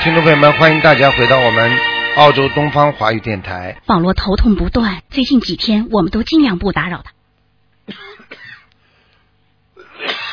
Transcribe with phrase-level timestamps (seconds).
[0.00, 1.78] 好，听众朋友们，欢迎大家回到我们
[2.16, 3.76] 澳洲东方华语电台。
[3.84, 7.12] 保罗头痛不断，最近几天我们都尽量不打扰他。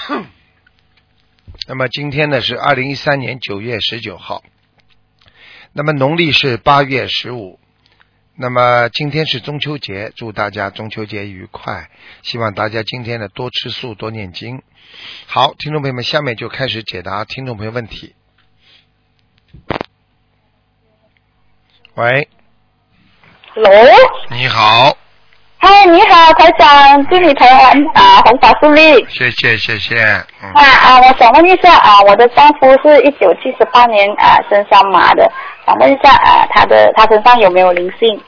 [1.68, 4.42] 那么今天呢是二零一三年九月十九号，
[5.74, 7.60] 那么农历是八月十五，
[8.36, 11.90] 那么今天是中秋节，祝大家中秋节愉快，
[12.24, 14.62] 希望大家今天呢多吃素，多念经。
[15.26, 18.16] 好，听众朋友们，下面就开始解答听众朋友问题。
[21.98, 22.28] 喂
[23.56, 23.72] ，Hello，
[24.30, 24.96] 你好，
[25.58, 29.04] 嗨，你好，台长，祝你台湾啊红法顺利。
[29.10, 30.00] 谢谢谢谢，
[30.44, 35.28] 嗯啊，啊，我想问一下啊，我的丈夫是一九七十八年啊生肖马的，
[35.66, 38.24] 想问一下啊，他的他身上有没有灵性？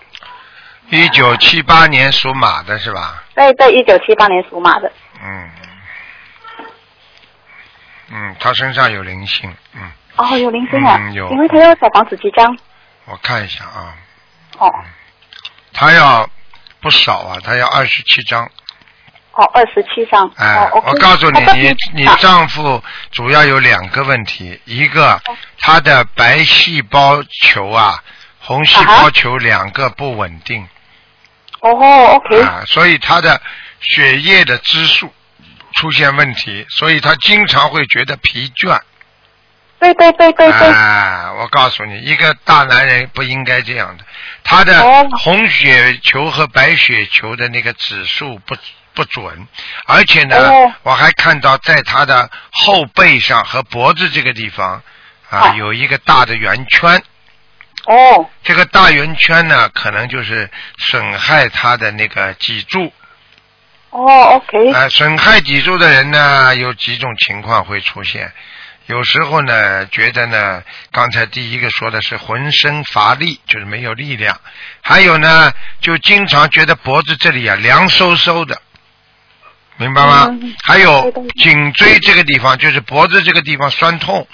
[0.90, 3.24] 一九七八年属马的是吧？
[3.36, 4.92] 对对，一九七八年属马的。
[5.24, 5.50] 嗯，
[8.14, 9.82] 嗯，他身上有灵性，嗯，
[10.16, 12.58] 哦，有灵性啊，嗯有因为他要小房子几张？
[13.10, 13.96] 我看一下啊，
[14.58, 14.72] 哦。
[15.74, 16.30] 他要
[16.82, 18.46] 不少啊，他要二十七张。
[19.34, 20.30] 哦，二十七张。
[20.36, 22.18] 哎，哦我告诉你他，你你啊。
[22.20, 25.22] 丈夫主要有两个问题，一个
[25.60, 28.04] 他的白细胞球啊，
[28.40, 30.68] 红细胞球两个不稳定。
[31.62, 33.42] 哦，OK，啊，所以他的
[33.82, 35.14] 血液的支数
[35.76, 38.80] 出现问题，所以他经常会觉得疲倦。
[39.80, 44.04] 对对对对对，啊，我告诉你，一个大男人不应该这样的。
[44.44, 48.56] 他的哦红血球和白血球的那个指数不
[48.94, 49.48] 不准，
[49.86, 54.82] 而且呢，哦我还看到在他的后背上和脖子这个地方
[55.30, 57.02] 啊啊有一个大的圆圈。
[57.86, 62.92] 哦这个大圆圈呢，可能就是损害他的那个脊柱。
[63.92, 68.32] 哦，OK，啊，损害脊柱的人呢，有几种情况会出现。
[68.90, 74.36] 有时候呢，觉得呢，刚才第一个说的是浑身乏力，就是没有力量；
[74.82, 78.60] 还有呢，就经常觉得脖子这里啊凉飕飕的，
[79.78, 80.26] 明白吗？
[80.32, 84.28] 嗯还有颈椎这个地方，就是脖子这个地方酸痛，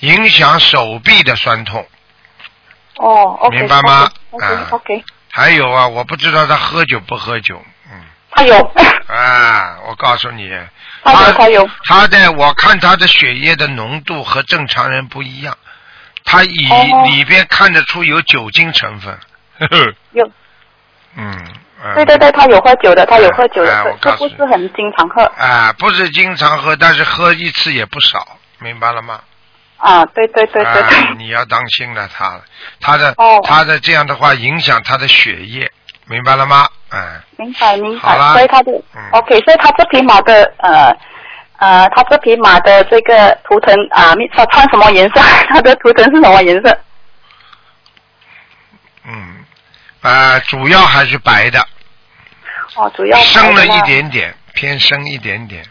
[0.00, 1.86] 影响手臂的酸痛。
[2.96, 7.66] 哦，OK，明白吗？OK 啊 OK，还有啊，我不知道他喝酒不喝酒，嗯，
[8.38, 8.56] 他有，
[9.08, 10.48] 啊，我告诉你，
[11.02, 15.56] 他有他有，他的我看他的血液的浓度和正常人不一样，
[16.24, 17.04] 他以、哦。
[17.06, 19.18] 里边看得出有酒精成分。
[19.58, 20.30] 呵 呵有，
[21.16, 21.36] 嗯，
[21.82, 24.30] 呃对对对，他有喝酒的，他有喝酒的，可告诉你。
[24.30, 25.22] 是不是很经常喝。
[25.36, 29.20] 啊，不是经常喝，但是喝一次也不少，明白了吗？
[29.78, 30.04] 啊？
[30.06, 32.40] 对对对对啊，对，你要当心了他，
[32.80, 33.40] 他的、哦。
[33.44, 35.72] 他的这样的话影响他的血液，
[36.06, 36.68] 明白了吗？
[36.90, 40.96] 嗯，明白明白，所以他的嗯 OK，所以他这匹马的呃
[41.58, 45.20] 呃，他这匹马的这个图腾啊，你他穿什么颜色？
[45.50, 46.78] 他的图腾是什么颜色？
[49.04, 49.44] 嗯，
[50.02, 51.58] 呃，主要还是白的，
[52.76, 53.80] 哦，主要深了一。
[53.82, 55.64] 点点，偏深一点点。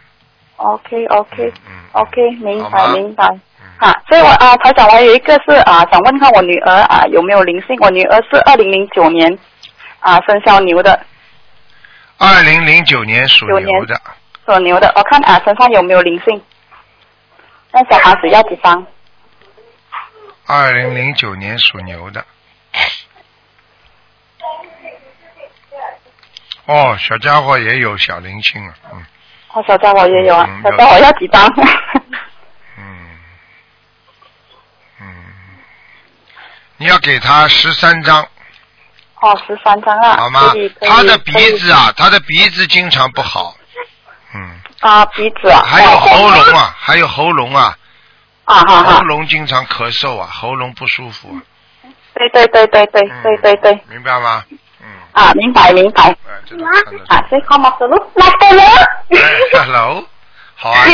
[0.57, 3.25] OK OK 嗯 OK，明白明白。
[3.29, 3.41] 嗯
[3.79, 7.77] 啊，所以我啊，台长，我有一个是啊，想问看我女儿啊有没有灵性？
[7.79, 9.37] 我女儿是二零零九年
[9.99, 11.05] 啊生肖牛的，
[12.17, 13.99] 二零零九年属牛的，
[14.45, 16.41] 属牛的，我看啊身上有没有灵性？
[17.71, 18.85] 那小房子要几张？
[20.45, 22.25] 二零零九年属牛的。
[26.65, 29.05] 哦，小家伙也有小灵性啊，嗯
[29.53, 31.45] 哦，小家伙也有啊嗯，小家伙要几张？
[32.77, 33.17] 嗯
[34.99, 35.25] 嗯，
[36.77, 38.27] 你要给他十三张，
[39.27, 40.53] 哦，十三张啊，好吗？
[40.81, 43.55] 他的鼻子啊，他的鼻子经常不好，
[44.33, 47.75] 嗯，啊，鼻子啊，还有哦喉咙啊，还有喉咙啊，
[48.45, 51.39] 啊，哈喉，咙经常咳嗽啊，喉咙不舒服啊，
[52.13, 54.43] 对对对对对嗯对对对，明白吗？
[54.81, 56.03] 嗯，啊，明白明白。
[57.07, 60.05] 啊，所以 come up the look like the 哎 Hello，
[60.55, 60.85] 好啊，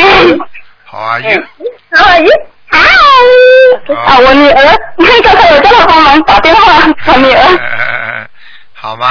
[0.86, 2.31] 好啊，you，How are you?
[2.71, 3.94] Hi.
[3.94, 4.77] 啊，我女儿，
[5.24, 6.74] 刚才我叫她帮忙打电话，
[7.06, 7.44] 我女儿。
[8.83, 9.07] 哎好吗？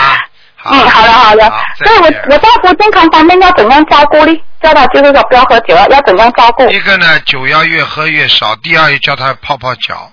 [0.57, 1.43] 好嗯，好的好的
[1.85, 4.33] 所以我我丈夫健康方面要怎样照顾呢？
[4.63, 6.71] 叫他就是说不要喝酒了，要怎样照顾？
[6.71, 10.13] 一个呢，酒要越喝越少；第二，叫他泡泡脚，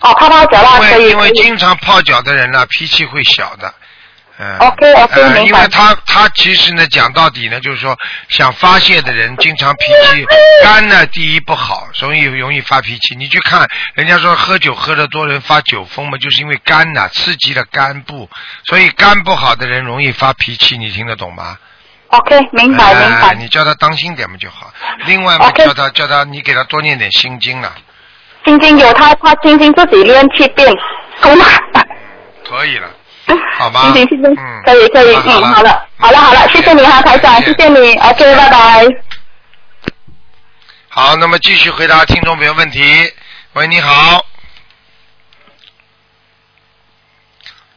[0.00, 3.72] 哦，泡泡脚啦，因为经常泡脚的人呢，脾气会小的。
[4.42, 7.96] 嗯 OK，OK，呃明白因为他他其实呢，讲到底呢，就是说
[8.28, 10.26] 想发泄的人，经常脾气
[10.64, 13.14] 肝呢，第一不好，容易容易发脾气。
[13.14, 18.28] 你去看人家说喝酒喝的多人发酒疯嘛，就是因为肝呐、刺激了肝部，
[18.66, 21.56] 所以肝不好的人容易发脾气，你听得懂吗
[22.08, 23.28] ？OK，明白明白。
[23.28, 24.72] 哎你叫他当心点嘛就好。
[25.06, 27.72] 另外嘛叫他叫他，你给他多念点心经了。
[28.44, 30.68] 心经有他他心经自己练去变，
[31.20, 31.46] 够吗？
[32.44, 32.88] 可以了，
[33.62, 33.80] 好吧？
[33.82, 37.68] 心经心经嗯，可以可以，嗯，好了好了好了，谢谢你哈，台长，谢谢。
[37.68, 38.86] 你，OK，拜拜。
[40.88, 42.82] 好，那么继续回答听众朋友问题。
[43.54, 44.24] 喂，你好。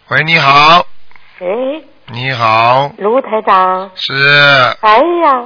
[0.10, 0.86] 喂，你好，
[1.40, 1.46] 哎，
[2.08, 4.14] 你好，卢台长，是，
[4.82, 5.44] 哎呀，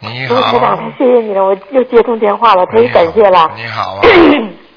[0.00, 0.34] 你好。
[0.34, 3.50] 卢台长，太谢谢你了，我又接通电话了，太感谢了。
[3.56, 4.02] 你好啊，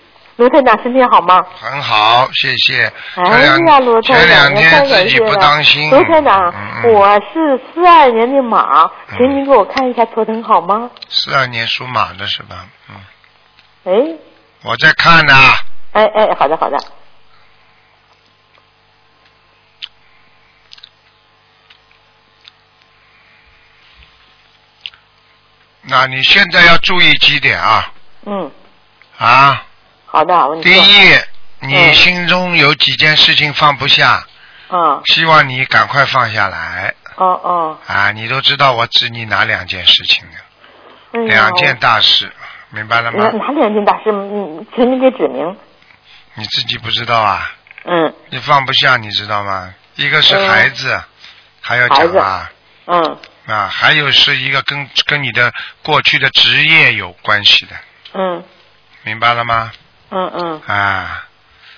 [0.41, 1.39] 卢台长身体好吗？
[1.59, 2.91] 很好，谢谢。
[3.13, 5.39] 哎呀，卢台前两长，天太自己不感谢了。
[5.39, 5.91] 当心。
[5.91, 6.53] 卢台长，
[6.85, 10.89] 我是四二年的马，嗯请您给我看一下头疼好吗？
[11.09, 12.65] 四二年属马的是吧？
[12.89, 12.95] 嗯，
[13.83, 14.17] 哎，
[14.63, 15.33] 我在看呢。
[15.91, 16.77] 哎哎，好的好的，
[25.83, 27.91] 那你现在要注意几点啊？
[28.25, 28.49] 嗯，
[29.17, 29.65] 啊，
[30.11, 30.69] 好的，第。
[30.71, 31.17] 一，
[31.61, 34.25] 你嗯心中有几件事情放不下，
[34.69, 36.93] 嗯，希望你赶快放下来。
[37.15, 42.29] 哦哦，啊，你都知道我指你哪两件事情的，哎两件大事，
[42.71, 43.29] 明白了吗？
[43.31, 44.11] 哪哪两件大事？
[44.11, 45.55] 嗯，请你给指明。
[46.33, 47.49] 你自己不知道啊？
[47.85, 49.73] 嗯你放不下，你知道吗？
[49.95, 51.01] 一个是嗯孩子，
[51.61, 52.51] 还要讲啊
[52.85, 55.53] 嗯啊，还有是一个跟跟你的
[55.83, 57.75] 过去的职业有关系的，
[58.13, 58.43] 嗯
[59.03, 59.71] 明白了吗？
[60.11, 61.25] 嗯嗯啊，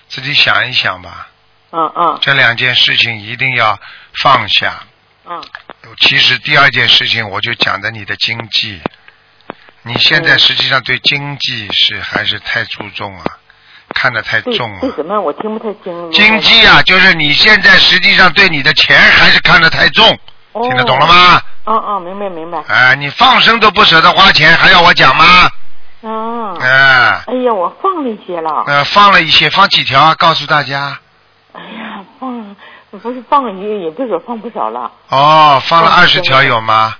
[0.10, 1.28] 自己想一想吧，
[1.72, 3.80] 嗯嗯这两件事情一定要
[4.22, 4.84] 放下。
[5.30, 5.42] 嗯
[6.00, 8.82] 其实第二件事情，我就讲的你的经济，
[9.84, 13.24] 你现在嗯实际上对经济是还是太注重啊，
[13.94, 14.80] 看得太重了。
[14.82, 15.20] 对什么？
[15.22, 16.12] 我听不太清。
[16.12, 20.18] 经济啊，就是你现在实际上对你的钱还是看得太重，
[20.54, 21.06] 哦听得懂了？
[21.08, 21.42] 吗？
[21.66, 22.62] 哦哦，明白明白。
[22.68, 25.50] 哎，你放生都不舍得花钱，还要我讲吗？
[26.04, 28.64] 啊，哎，哎呀，我放了一些了。
[28.68, 30.16] 呃，放了一些，放几条啊？
[30.16, 31.00] 告诉大家。
[31.54, 32.56] 哎呀，放
[32.92, 36.96] 不是放一个，也不是放不少了，哦，放了二十条有吗？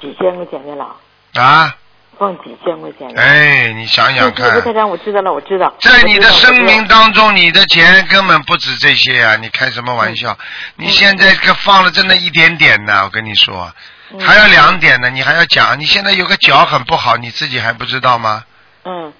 [0.00, 0.96] 几千块钱的了，
[1.34, 1.74] 啊，
[2.18, 3.22] 放几千块钱的。
[3.22, 5.72] 哎，你想想看卢，台长，我知道了，我知道。
[5.80, 6.86] 在你的生命。
[6.88, 9.36] 当中，你的钱根本不止这些啊！
[9.36, 10.36] 你开什么玩笑？
[10.76, 13.72] 你现在可放了真的一点点呢，我跟你说，
[14.12, 15.78] 嗯还有两点呢，你还要讲。
[15.78, 18.44] 你现在有个脚很不好，你自己还不知道吗？
[18.84, 19.12] 嗯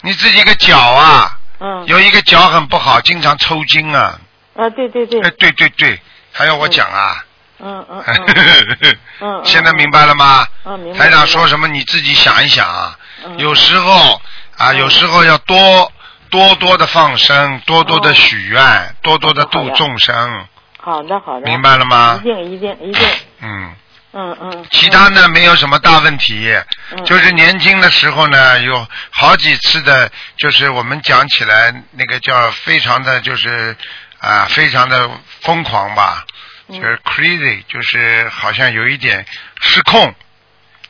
[0.00, 1.84] 你自己个脚啊，嗯。
[1.86, 4.18] 有一个脚很不好，经常抽筋啊。
[4.56, 5.30] 啊，对对对哎，。
[5.38, 6.00] 对对对，
[6.32, 7.24] 还要我讲啊？
[7.60, 9.42] 嗯嗯嗯 嗯。
[9.44, 10.46] 现在明白了吗？
[10.64, 10.98] 嗯，明白。
[10.98, 12.96] 台长说什么你自己想一想啊。
[13.26, 14.20] 嗯有时候
[14.56, 15.92] 啊，有时候要多
[16.30, 20.46] 多多的放生，多多的许愿，多多的度众生，
[20.80, 21.46] 好的好的。
[21.46, 22.24] 明白了吗一？
[22.24, 23.08] 定一定一定。
[23.40, 23.72] 嗯，
[24.12, 24.66] 嗯嗯。
[24.70, 26.50] 其他呢没有什么大问题，
[26.92, 33.76] 嗯就是年轻的时候呢，有好几次的，就是我们讲起来那个叫非常的就是
[34.20, 35.08] 啊、非常的
[35.42, 36.24] 疯狂吧，
[36.68, 39.24] 就嗯是 crazy，就是好像有一点
[39.60, 40.14] 失控。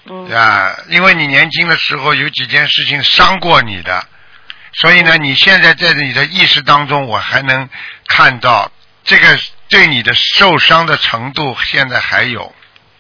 [0.07, 0.31] 嗯。
[0.33, 4.07] 啊，因为你年轻的时候有几件事情伤过你的，
[4.73, 5.25] 所以呢，嗯。
[5.25, 7.69] 你现在在你的意识当中，我还能
[8.07, 8.71] 看到
[9.05, 12.55] 这个对你的受伤的程度，现在还有。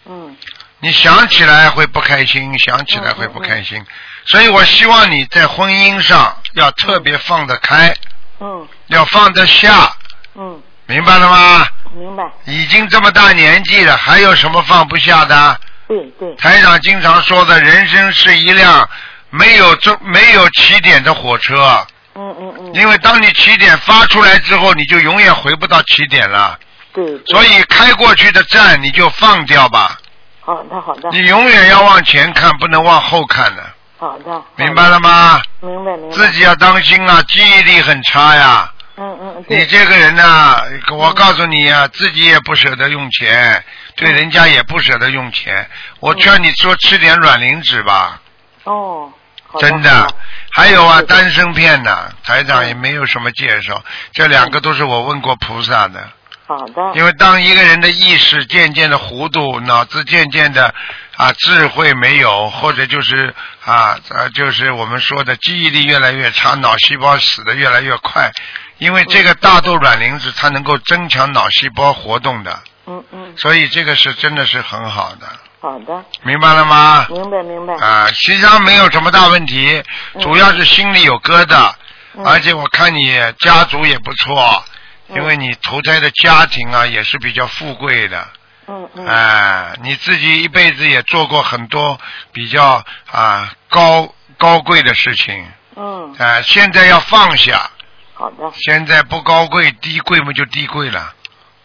[0.09, 0.37] 嗯
[0.81, 3.85] 你想起来会不开心，想起来会不开心，
[4.27, 7.93] 所以我希望你在婚姻上要特别放得开，
[8.39, 9.93] 嗯要放得下，
[10.37, 11.67] 嗯，明白了吗？
[11.95, 12.23] 明白。
[12.45, 15.61] 已经这么大年纪了，还有什么放不下的？
[15.89, 16.33] 对对。
[16.37, 18.89] 台长经常说的，人生是一辆
[19.31, 21.85] 没有终没有起点的火车，
[22.15, 22.75] 嗯嗯嗯。
[22.75, 26.57] 因为当你起点发出来之后，你就永远回不到起点了。
[26.93, 27.19] 对。
[27.27, 29.99] 所以开过去的站你就放掉吧，
[30.41, 33.63] 好的好的你永远要往前看，不能往后看的，
[33.99, 34.43] 好的。
[34.57, 35.41] 明白了吗？
[35.61, 36.17] 明白明白。
[36.17, 38.73] 自己要当心啊，记忆力很差呀。
[38.97, 39.45] 嗯嗯。
[39.49, 40.57] 你这个人呢、
[40.93, 43.65] 我告诉你啊，自己也不舍得用钱，
[43.97, 45.69] 对人家也不舍得用钱。
[46.01, 48.21] 我劝你说吃点软磷脂吧。
[48.65, 49.13] 哦。
[49.59, 50.15] 真的，
[50.51, 56.07] 还有啊，嗯丹参片呢，台长也没有什么介绍，这两个都是我问过菩萨的。
[56.49, 56.93] 好的。
[56.95, 60.75] 因为当一个人的意识渐渐的糊涂，脑子渐渐的
[61.17, 68.33] 啊智慧没有，或者就是啊呃就是我们说的记忆力越来越差，脑细胞死的越来越快，
[68.79, 75.27] 因为这个大豆卵磷脂它能够增强脑细胞活动的，嗯嗯，所以这个是真的是很好的，
[75.61, 77.07] 好的，明白了吗？
[77.11, 77.75] 明白明白。
[77.75, 79.83] 啊，实际上没有什么大问题，
[80.15, 81.73] 嗯主要是心里有疙瘩，
[82.15, 84.78] 嗯而且我看你家族也不错，嗯
[85.15, 88.29] 因为你投胎的家庭啊也是比较富贵的，
[88.67, 89.07] 嗯嗯。
[89.07, 91.99] 哎，你自己一辈子也做过很多
[92.33, 95.47] 比较啊高高贵的事情，
[95.77, 97.71] 嗯，啊，现在要放下，
[98.15, 101.15] 好的，现在不高贵，低贵嘛就低贵了。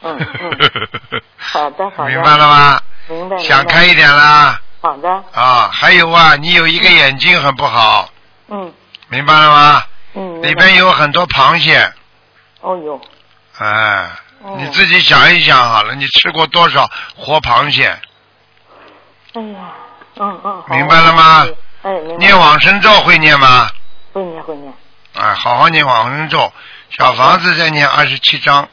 [0.01, 0.57] 嗯嗯，
[1.37, 2.81] 好的好的，明白了吗？
[3.09, 3.37] 明白。
[3.37, 4.59] 想开一点啦。
[4.81, 8.09] 好的，啊，还有啊，你有一个眼睛很不好，
[8.49, 8.73] 嗯
[9.09, 9.83] 明白了吗？
[10.15, 10.41] 嗯。
[10.41, 11.91] 里边有很多螃蟹，
[12.61, 12.99] 哦哟，
[13.59, 14.09] 哎，
[14.41, 17.87] 哦你自己想一想好了，你吃过多少活螃蟹？
[19.33, 19.73] 哎呀，
[20.17, 20.63] 嗯嗯。
[20.69, 21.47] 明白了吗？
[21.83, 21.91] 哎。
[22.17, 23.69] 念往生咒会念吗？
[24.13, 24.73] 会念会念，
[25.15, 26.51] 啊，好好念往生咒，
[26.97, 28.67] 小房子再念二十七章，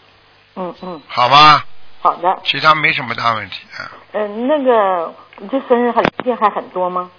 [0.57, 1.65] 嗯嗯，好吧？
[2.03, 2.39] 好的。
[2.45, 3.91] 其他没什么大问题啊。
[4.13, 7.11] 嗯，那个，你这生日还病还很多吗？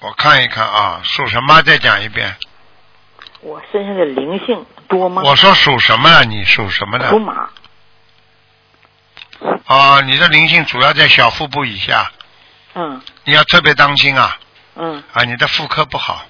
[0.00, 1.62] 我看一看啊，属什么？
[1.62, 2.36] 再讲一遍。
[3.40, 5.22] 我身上的灵性多吗？
[5.24, 6.24] 我说属什么了？
[6.24, 7.18] 你属什么的属？
[7.18, 7.48] 马。
[9.66, 12.10] 啊，你的灵性主要在小腹部以下，
[12.74, 14.36] 嗯你要特别当心啊！
[14.74, 16.24] 嗯啊，你的妇科不好，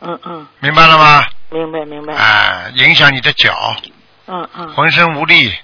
[0.00, 1.26] 嗯嗯，明白了吗？
[1.50, 2.14] 明白明白。
[2.14, 3.76] 哎，影响你的脚，
[4.26, 5.54] 嗯嗯，浑身无力，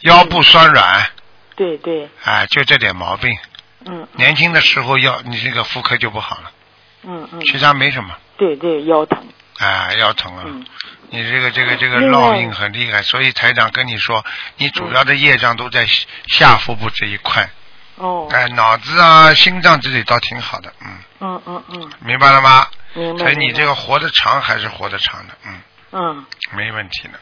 [0.00, 1.10] 腰部酸软，
[1.56, 3.36] 对对，哎，就这点毛病。
[3.88, 6.50] 嗯年轻的时候要你这个妇科就不好了，
[7.04, 9.26] 嗯嗯，其他没什么，对对，腰疼。
[9.58, 10.42] 哎，腰疼啊。
[10.46, 10.64] 嗯
[11.08, 14.24] 你这个这个这个烙印很厉害，所以台长跟你说，
[14.56, 15.86] 你主要的业障都在
[16.26, 17.48] 下腹部这一块，
[17.94, 18.26] 哦。
[18.32, 22.66] 哎，脑子啊、心脏这里倒挺好的，嗯，嗯嗯嗯，明白了吗？
[22.94, 23.20] 明白。
[23.20, 25.60] 所以你这个活得长还是活得长的，嗯，
[25.92, 27.20] 嗯，没问题的。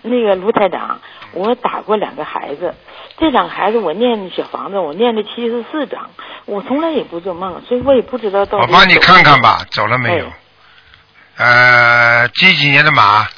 [0.00, 0.98] 那个卢台长，
[1.32, 2.74] 我打过两个孩子，
[3.18, 6.10] 这两个孩子我念小房子，我念了七十四章，
[6.46, 8.64] 我从来也不做梦，所以我也不知道到底。
[8.64, 9.38] 我帮你看看。
[9.42, 10.32] 吧，走了没有？
[11.36, 13.28] 呃，几几年的马？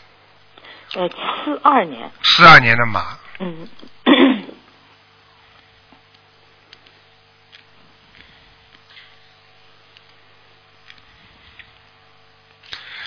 [0.94, 1.08] 呃，
[1.44, 3.68] 四二年，四二年的马，嗯，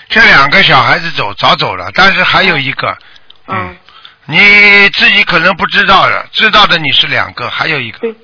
[0.08, 2.96] 这两个小孩子走早走了，但是还有一个，
[3.48, 3.74] 嗯，
[4.26, 4.38] 你
[4.90, 8.14] 自己可能不知道的，知道的你是两个，还有一个，对，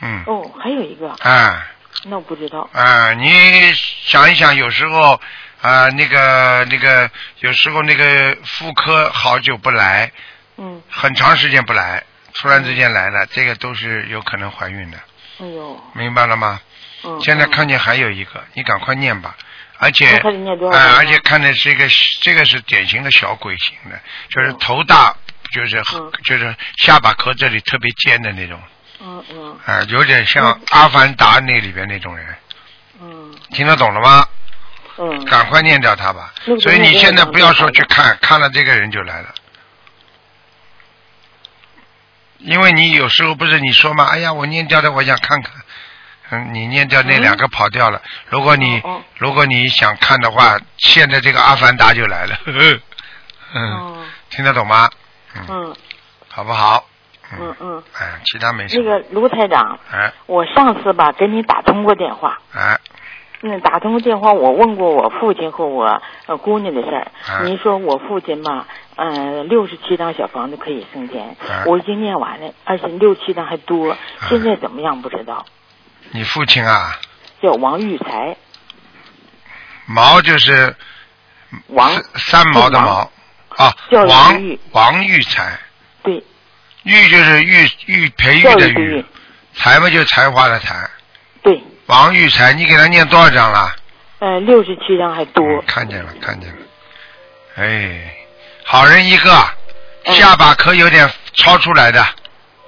[0.00, 1.66] 嗯，哦，还有一个，哎
[2.06, 2.68] 那我不知道。
[2.72, 3.72] 哎，你
[4.04, 5.20] 想一想，有时候
[5.64, 10.12] 啊、那个那个，有时候那个妇科好久不来，
[10.58, 12.04] 嗯，很长时间不来，
[12.34, 14.98] 突然之间来了，这个都是有可能怀孕的，
[15.40, 16.60] 哎呦，明白了吗？
[17.04, 17.18] 嗯。
[17.22, 19.34] 现在嗯看见还有一个，你赶快念吧。
[19.78, 21.88] 而且而且看的是一个，
[22.20, 25.16] 这个是典型的小鬼型的，就是嗯头大，
[25.50, 28.60] 就是、嗯就是下巴壳这里特别尖的那种，
[29.00, 32.26] 嗯嗯啊、有点像嗯《阿凡达》那里边那种人，
[33.00, 34.26] 嗯听得懂了吗？
[34.98, 35.24] 嗯。
[35.26, 36.54] 赶快念掉它吧那。
[36.54, 39.34] 个所以你现在不要说去看，看了这个人就来了。
[42.38, 45.52] 因为你有时候不是你说嘛，哎呀，我念掉的，我想看看。
[46.30, 48.00] 嗯，你念掉那两个跑掉了。
[48.28, 48.82] 如果你、
[49.18, 52.34] 如果你想看的话，现在这个阿凡达就来了。
[52.44, 52.80] 呵 呵
[53.54, 54.90] 嗯，哦听得懂吗？
[55.36, 55.76] 嗯，嗯
[56.28, 56.84] 好不好？
[57.38, 58.84] 嗯嗯，哎，其他没什么。
[58.84, 62.78] 那个卢台长，哎我上次吧给你打通过电话，哎，
[63.46, 67.12] 嗯，打通过电话，我问过我父亲和我呃姑娘的事儿。
[67.28, 67.42] 啊。
[67.44, 71.64] 您说我父亲吧，呃，六十七张小房子可以升天，啊。
[71.66, 73.98] 我已经念完了，而且六七张还多，
[74.30, 75.44] 现在怎么样不知道。
[76.12, 76.98] 你父亲啊，
[77.42, 78.34] 叫王玉才，
[79.84, 80.74] 毛就是
[81.66, 83.10] 王三三毛的毛。
[83.56, 85.58] 啊教育，的王玉王玉才，
[86.02, 86.24] 对，
[86.82, 89.04] 玉就是玉玉培育的育育的育，，
[89.54, 90.90] 才嘛就是才华的才。
[91.86, 93.74] 对，王玉才，你给他念多少章了？
[94.20, 95.44] 呃，六十七张还多。
[95.44, 96.56] 嗯，看见了，看见了。
[97.56, 98.14] 哎，
[98.64, 99.30] 好人一个，
[100.04, 100.14] 嗯。
[100.14, 102.04] 下巴壳有点超出来的。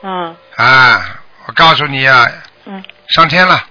[0.02, 0.37] 嗯。
[0.56, 1.18] 啊！
[1.46, 2.26] 我告诉你啊，
[2.64, 3.62] 嗯，上天了。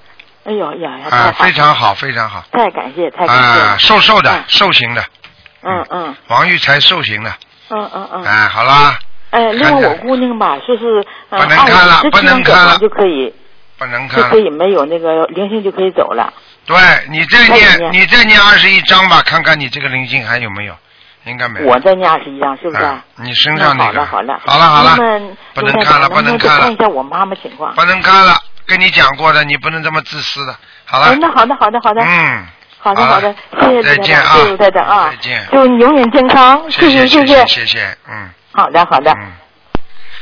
[0.45, 2.43] 哎呦呀呀，啊，非常好，非常好。
[2.51, 3.59] 太感谢，太感谢。
[3.59, 5.03] 啊，了，瘦瘦的嗯，瘦型的，
[5.63, 7.33] 嗯嗯王玉才瘦型的，
[7.69, 8.23] 嗯嗯嗯。
[8.23, 8.97] 哎，好啦，
[9.31, 12.77] 哎，另外我姑娘吧，就是呃不能看了不能看了。
[12.77, 13.33] 就可以
[13.77, 14.23] 不能看。
[14.23, 16.33] 就可以没有那个灵性就可以走了。
[16.65, 16.77] 对
[17.09, 20.75] 你再再念，你再念二十一章吧，看看你这个灵性还有没有，
[21.25, 21.67] 应该没有。
[21.67, 22.83] 我再念二十一张，是不是？
[22.83, 24.05] 啊你身上那那个。
[24.05, 25.21] 好了好了好了好了
[25.53, 27.73] 不能看了不能看了看一下我妈妈情况。
[27.75, 30.55] 不能看了，跟你讲过的，你不能这么自私的。
[30.85, 32.45] 好了哎，，那好的好的好的，嗯，
[32.79, 33.35] 好的好的，
[33.83, 39.31] 再见啊谢谢大家啊，再见祝你永远健康，谢谢谢谢谢谢谢，嗯好的好的，嗯。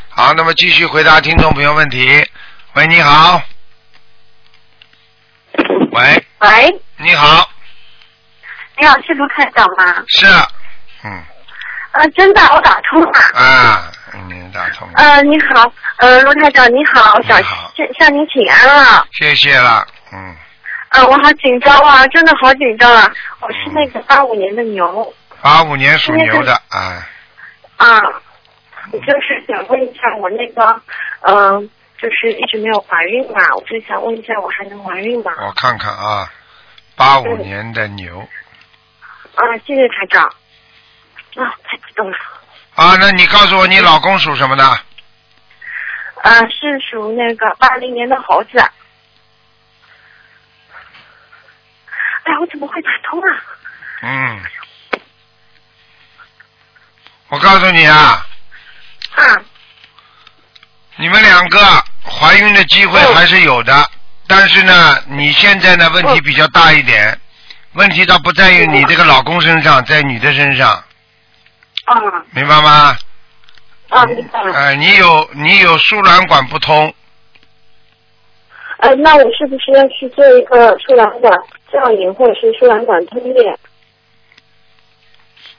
[0.10, 2.26] 好，那么继续回答听众朋友问题。
[2.76, 3.40] 喂，你好。
[5.92, 7.48] 喂，喂，你好，
[8.80, 10.04] 你好，是卢台长吗？
[10.08, 10.26] 是，
[11.04, 11.24] 嗯
[11.92, 13.12] 呃，真的，我打通了。
[13.36, 13.92] 啊，
[14.28, 19.06] 你打通了，呃，你好，呃，卢台长你好，想向向您请安了。
[19.12, 20.36] 谢谢了，嗯
[20.90, 23.14] 呃，我好紧张啊，真的好紧张啊！
[23.40, 27.08] 我是那个八五年的牛八五年属牛的，啊，
[27.78, 28.02] 啊，
[28.92, 30.82] 我就是想问一下我那个，
[31.22, 31.70] 嗯、
[32.04, 35.32] 就是一直没有怀孕嘛，我就想问一下我还能怀孕吗？
[35.40, 36.30] 我看看啊，
[36.98, 38.20] 八五年的牛
[39.36, 40.26] 啊，谢谢台长。
[40.26, 42.18] 啊，太激动了。
[42.76, 44.66] 啊，那你告诉我你老公属什么的？
[44.66, 48.60] 啊，是属那个八零年的猴子。
[48.60, 48.72] 哎
[52.34, 53.44] 呀，我怎么会打通啊？
[54.02, 54.44] 嗯，
[57.30, 58.28] 我告诉你啊，
[59.16, 59.42] 啊，
[60.98, 61.58] 你们两个
[62.06, 63.74] 怀孕的机会还是有的，
[64.28, 67.18] 但是呢，你现在呢问题比较大一点，
[67.74, 70.72] 问题倒不在于你这个老公身上，在女的身上，
[71.86, 71.96] 啊。
[72.32, 72.98] 明白吗？
[73.90, 74.54] 啊，明白了。
[74.54, 76.94] 呃，你有你有输卵管不通，
[78.78, 81.32] 呃，那我是不是要去做一个输卵管
[81.72, 83.58] 造影或者是输卵管通裂？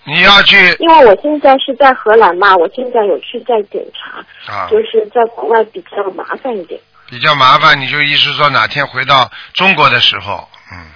[0.06, 6.80] 你要去因为我现在是在荷兰嘛，我现在有去在检查，啊，就是在国外比较麻烦一点。
[7.06, 10.86] 比较麻烦，你就意思说哪天回到中国的时候，嗯，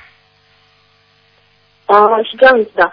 [1.87, 2.91] 哦，是这样子的。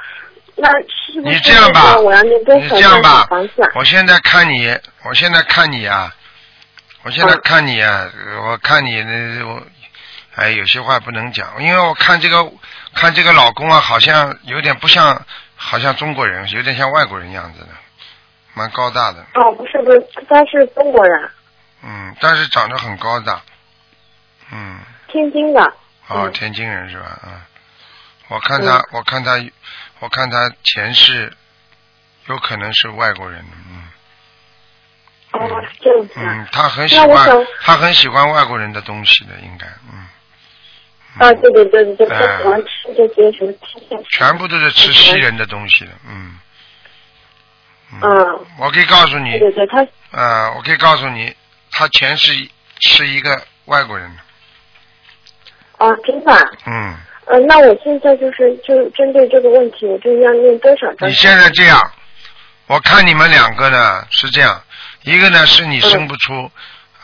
[0.57, 3.27] 那是不是你这样吧我要你少张这样吧？
[3.75, 6.13] 我现在看你，我现在看你啊，
[7.03, 9.62] 我现在嗯看你啊，呃我看你那，我
[10.36, 12.50] 哎，有些话不能讲，因为我看这个
[12.93, 17.69] 看这个老公啊，好像有点不像，好像中国人，有点像外国人样子的，
[18.53, 21.29] 蛮高大的，哦，不是不是，他是中国人，
[21.83, 23.41] 嗯，但是长得很高大，
[24.51, 25.62] 嗯，天津的。
[26.07, 26.31] 哦，嗯。
[26.33, 27.19] 天津人是吧？
[27.25, 27.41] 嗯，
[28.27, 29.31] 我看他，我看他，
[30.00, 31.31] 我看他前世
[32.27, 33.84] 有可能是外国人的，嗯。
[35.32, 36.25] 哦，这样子啊。
[36.27, 40.08] 嗯，他很喜欢他很喜欢外国人的东西的，应该，嗯，
[41.17, 44.04] 啊，对对对对对，他哎喜欢吃这些什么吃下去。
[44.10, 46.38] 全部都是吃西人的东西的，嗯，
[48.01, 51.34] 嗯，我可以告诉你对，对对，他呃，我可以告诉你，
[51.71, 52.34] 他前世
[52.82, 54.10] 是一个外国人，
[55.78, 56.41] 啊，真的啊。
[56.65, 56.95] 嗯，
[57.28, 61.10] 呃，那我现在就是就针对这个问题，我就要念多少张？
[61.10, 61.91] 你现在这样，
[62.67, 64.62] 我看你们两个呢是这样，
[65.04, 66.51] 一个呢是你生不出，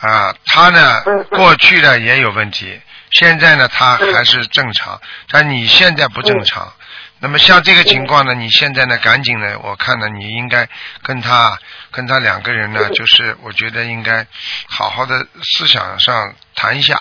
[0.00, 2.80] 啊，他呢过去的也有问题，
[3.12, 6.72] 现在呢他还是正常，但你现在不正常。
[7.20, 10.68] 那么像这个情况呢，你现在呢赶紧呢，我看呢你应该
[11.02, 11.56] 跟他
[11.92, 14.26] 跟他两个人呢，就是我觉得应该
[14.66, 17.00] 好好的思想上谈一下。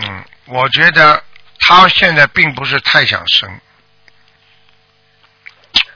[0.00, 1.22] 嗯，我觉得
[1.60, 3.48] 他现在并不是太想生。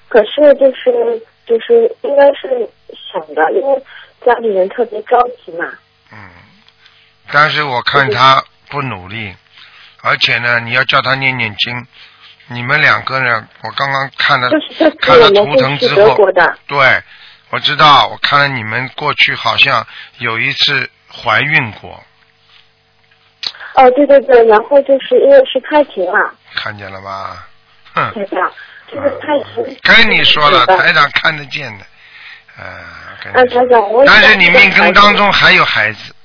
[0.08, 2.70] 可是就是就是应该是
[3.12, 3.84] 想的，因为
[4.24, 5.66] 家里人特别着急嘛。
[6.12, 6.30] 嗯，
[7.32, 9.34] 但是我看他不努力，
[10.02, 11.86] 而且呢，你要叫他念念经。
[12.50, 16.16] 你们两个呢，我刚刚看了就是看了图腾之后，
[16.66, 17.02] 对，
[17.50, 19.86] 我知道，我看了你们过去好像
[20.18, 22.02] 有一次怀孕过，
[23.74, 27.46] 哦，对对对，然后就是因为是胎停了，看见了吧？
[27.94, 28.12] 哼。
[29.82, 31.84] 跟你说了，台长看得见的，
[33.34, 36.17] 台长，我但是你命根当中还有孩子，嗯，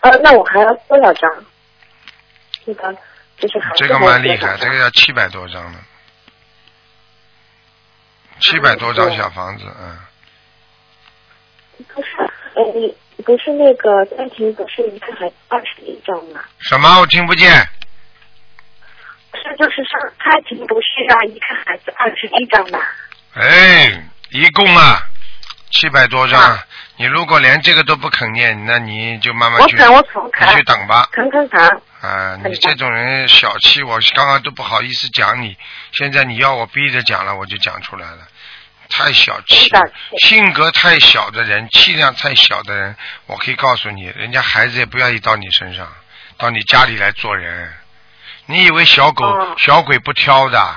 [0.00, 1.44] 呃，那我还要多少张？
[2.64, 2.92] 这个
[3.38, 5.78] 就是这个蛮厉害，这个要七百多张呢，
[8.40, 9.98] 七百多张小房子，嗯，
[11.94, 12.08] 不是，
[12.54, 16.44] 呃，你不是那个家庭不是一个孩子二十一张吗？
[16.58, 17.00] 什么？
[17.00, 17.50] 我听不见。
[19.34, 22.78] 是就是上开庭不是让一个孩子二十一张吗？
[23.34, 25.02] 哎，一共啊，
[25.70, 26.40] 七百多张。
[26.40, 26.64] 啊
[26.98, 31.08] 你如果连这个都不肯念，那你就慢慢去，我肯我肯我你去等吧。
[31.12, 31.82] 肯肯肯。
[32.00, 35.56] 啊，你这种人小气，我刚刚都不好意思讲你，
[35.92, 38.18] 现在你要我逼着讲了，我就讲出来了。
[38.88, 39.70] 太小气
[40.22, 45.86] 性格太小的人，气量太小的人，我可以告诉你，人家孩子也不愿意到你身上，
[46.36, 47.72] 到你家里来做人。
[48.46, 50.76] 你以为小狗、哦小鬼不挑的？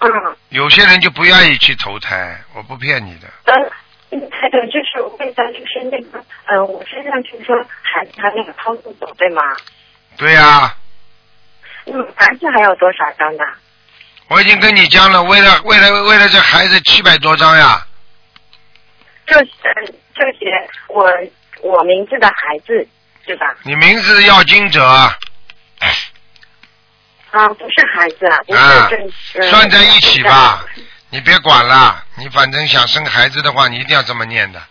[0.00, 0.10] 嗯，
[0.50, 3.28] 有些人就不愿意去投胎，我不骗你的。
[4.16, 9.42] 呃，台长就是我问一下，就是那个，嗯、我身上就是说孩子他那个操作走，对吗？
[10.16, 10.74] 对呀、
[11.86, 13.44] 嗯，孩子还有多少张呢？
[14.28, 17.86] 我已经跟你讲了，为了为了为了这孩子七百多张呀，
[19.26, 19.46] 就呃
[20.14, 20.46] 就写
[20.88, 21.10] 我
[21.62, 22.86] 我名字的孩子，
[23.26, 23.54] 对吧？
[23.62, 24.82] 你名字要经者，
[27.30, 30.64] 啊，不是孩子，啊，不是啊正、呃算在一起吧。
[31.10, 34.62] 你别管了，你反正想生孩子的话，你一定要这么念的。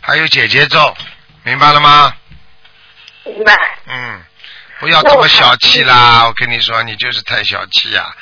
[0.00, 0.96] 还有姐姐咒，
[1.42, 2.14] 明白了吗？
[3.24, 3.54] 明白。
[3.86, 4.22] 嗯，
[4.78, 6.24] 不要这么小气啦！
[6.26, 8.14] 我跟你说，你就是太小气呀、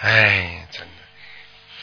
[0.00, 0.88] 哎，真的。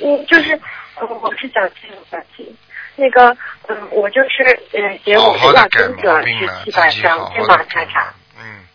[0.06, 0.54] 嗯，就是，
[0.96, 2.56] 呃，我是小气，我小气。
[2.96, 3.36] 那个，
[3.67, 8.13] 嗯，我就是，嗯，写我好好的要的改毛经者病了，是七百自己好张，天好的马查查。
[8.38, 8.65] 嗯，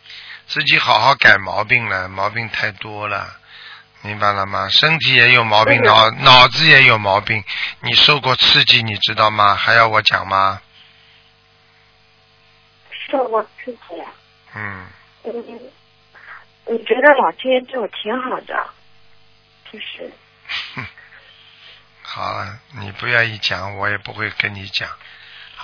[0.48, 3.36] 自己好好改毛病了，毛病太多了，
[4.06, 4.68] 明白了吗？
[4.68, 7.42] 身体也有毛病，嗯脑脑子也有毛病。
[7.80, 9.54] 你受过刺激，你知道吗？
[9.56, 10.62] 还要我讲吗？
[13.10, 14.10] 受过刺激啊。
[14.54, 14.86] 嗯，
[15.24, 15.60] 嗯，
[16.66, 18.68] 你觉得老天爷对我挺好的，
[19.70, 20.10] 就是，
[22.02, 24.88] 好了，你不愿意讲，我也不会跟你讲，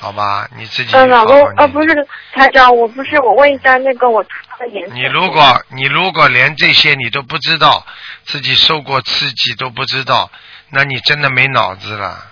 [0.02, 0.48] 好吧？
[0.56, 1.94] 你自己嗯，老公呃，不是
[2.32, 4.92] 台长，我不是，我问一下那个我头发的颜色。
[4.94, 7.86] 你如果你如果连这些你都不知道，
[8.24, 10.28] 自己受过刺激都不知道，
[10.70, 12.26] 那你真的没脑子了。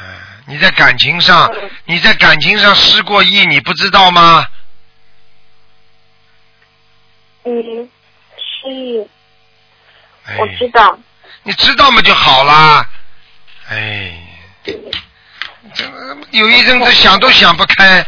[0.00, 0.06] 嗯，
[0.46, 4.46] 你在感情上，嗯你在感情上失过忆，你不知道吗？
[7.42, 7.90] 嗯，
[8.36, 9.08] 是，
[10.26, 10.96] 哎我知道。
[11.42, 12.88] 你知道嘛就好啦。
[13.68, 14.16] 哎，
[14.62, 14.90] 这个
[16.30, 18.06] 有一阵子想都想不开，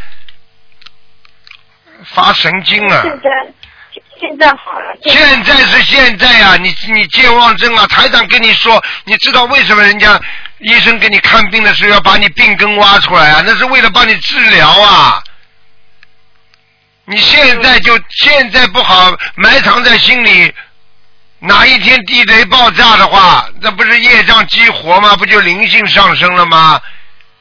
[2.15, 3.03] 发神经啊！
[3.03, 3.31] 现在
[4.21, 4.97] 现在好了。
[5.03, 7.87] 现在是现在呀、你你健忘症啊！
[7.87, 10.21] 台长跟你说，你知道为什么人家
[10.59, 13.43] 医生给你看病的时候要把你病根挖出来啊？
[13.45, 15.23] 那是为了帮你治疗啊！
[17.05, 20.53] 你现在就现在不好埋藏在心里，
[21.39, 25.15] 哪一天地雷爆炸的话，那不是业障激活吗？
[25.17, 26.81] 不就灵性上升了吗？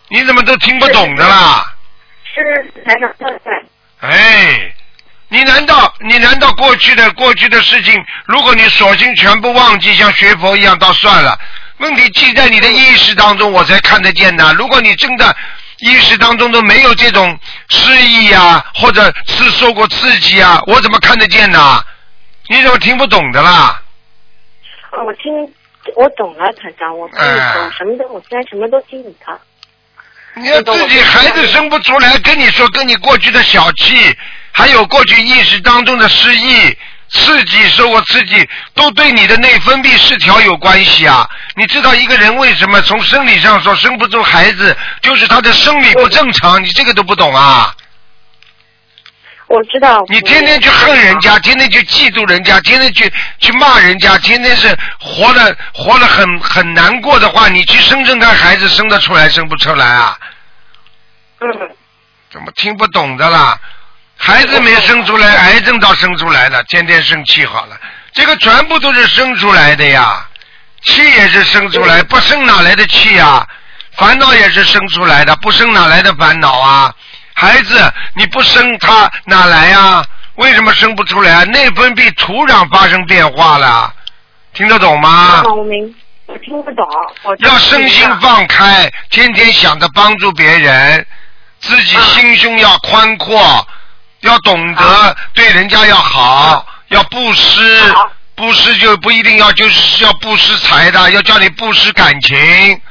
[0.09, 1.65] 你怎么都听不懂的啦？
[2.33, 3.51] 是台长正在。
[4.01, 4.73] 哎，
[5.29, 7.93] 你难道你难道过去的过去的事情，
[8.25, 11.39] 如果你索性全部忘记，像学佛一样，倒算了。
[11.77, 14.53] 问题记在你的意识当中，我才看得见的。
[14.53, 15.35] 如果你真的
[15.79, 17.37] 意识当中都没有这种
[17.69, 21.83] 失忆呀，或者是受过刺激啊，我怎么看得见呢？
[22.47, 23.81] 你怎么听不懂的啦？
[24.91, 25.33] 哦，我听，
[25.95, 27.25] 我懂了，台长，我不懂，
[27.71, 29.39] 什么都，我现在什么都听你的。
[30.37, 33.95] 你要自己孩子生不出来，跟你说，跟你过去的小气，
[34.51, 36.77] 还有过去意识当中的失忆、
[37.09, 41.27] 刺激、受过刺激，都对你的内分泌失调有关系啊！
[41.55, 47.73] 你知道一个人为什么从生理上说生不出孩子，就是他的生理不正常，你这个都不懂啊？
[49.47, 50.03] 我知道。
[50.07, 60.17] 你天天去恨人家，天天去嫉妒人家，天天去去骂人家，天天是活的活得很很难过的话，你去生生看孩子生得出来生不出来啊？
[61.41, 61.47] 嗯，
[62.31, 63.59] 怎么听不懂的啦？
[64.17, 67.77] 孩子没生出来，癌症倒生出来了，天天生气好了，
[68.13, 70.25] 这个全部都是生出来的呀，
[70.83, 73.45] 气也是生出来，不生哪来的气呀？
[73.97, 76.93] 烦恼也是生出来的，不生哪来的烦恼啊？
[77.35, 80.03] 孩子你不生他哪来呀？
[80.35, 81.43] 为什么生不出来啊？
[81.45, 83.93] 内分泌土壤发生变化了，
[84.53, 85.43] 听得懂吗？
[85.45, 85.95] 哦我明，
[86.25, 86.85] 我听不懂。
[87.23, 91.05] 我要身心放开，天天想着帮助别人，
[91.61, 93.65] 自己心胸要宽阔，
[94.21, 102.81] 要懂得对人家要好，要布施好，布施就不一定要就是要布施财的，要叫你布施感情，嗯，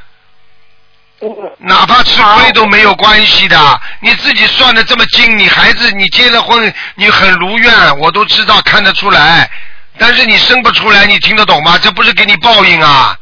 [1.58, 3.80] 哪怕吃亏都没有关系的。
[4.00, 9.50] 你自己算的这么精，你孩子你结了婚，你很如愿，我都知道看得出来，
[9.98, 11.78] 但是你生不出来，你听得懂吗？
[11.78, 13.18] 这不是给你报应啊！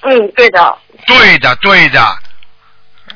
[0.00, 0.78] 嗯，对的。
[1.06, 2.18] 对的，对的。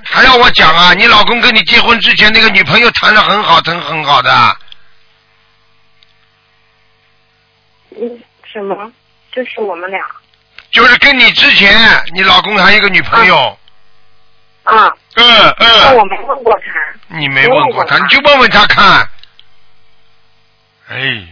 [0.04, 0.94] 还要我讲啊？
[0.94, 4.56] 你老公跟你结婚之前那个女朋友谈的很好，很很好的。
[8.00, 8.20] 嗯，
[8.52, 8.90] 什么？
[9.32, 10.04] 就是我们俩。
[10.72, 13.58] 就是跟你之前，你老公还有一个女朋友。
[14.64, 16.08] 啊，嗯那我嗯。
[16.08, 17.16] 没问过他。
[17.18, 19.08] 你没问过他，你就问问他看。
[20.88, 21.26] 哎，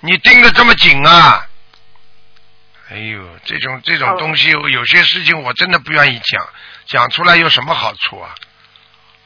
[0.00, 1.46] 你盯得这么紧啊？
[2.90, 6.46] 哎呦，这种这种哦东西，有些事情我真的不愿意讲，
[6.86, 8.34] 讲出来有什么好处啊？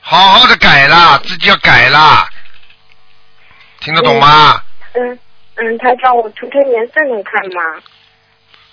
[0.00, 2.28] 好好的改啦，自己要改啦，
[3.80, 4.62] 听得懂吗？
[4.94, 5.18] 嗯
[5.56, 7.82] 嗯，他叫，我图腾颜色你看吗？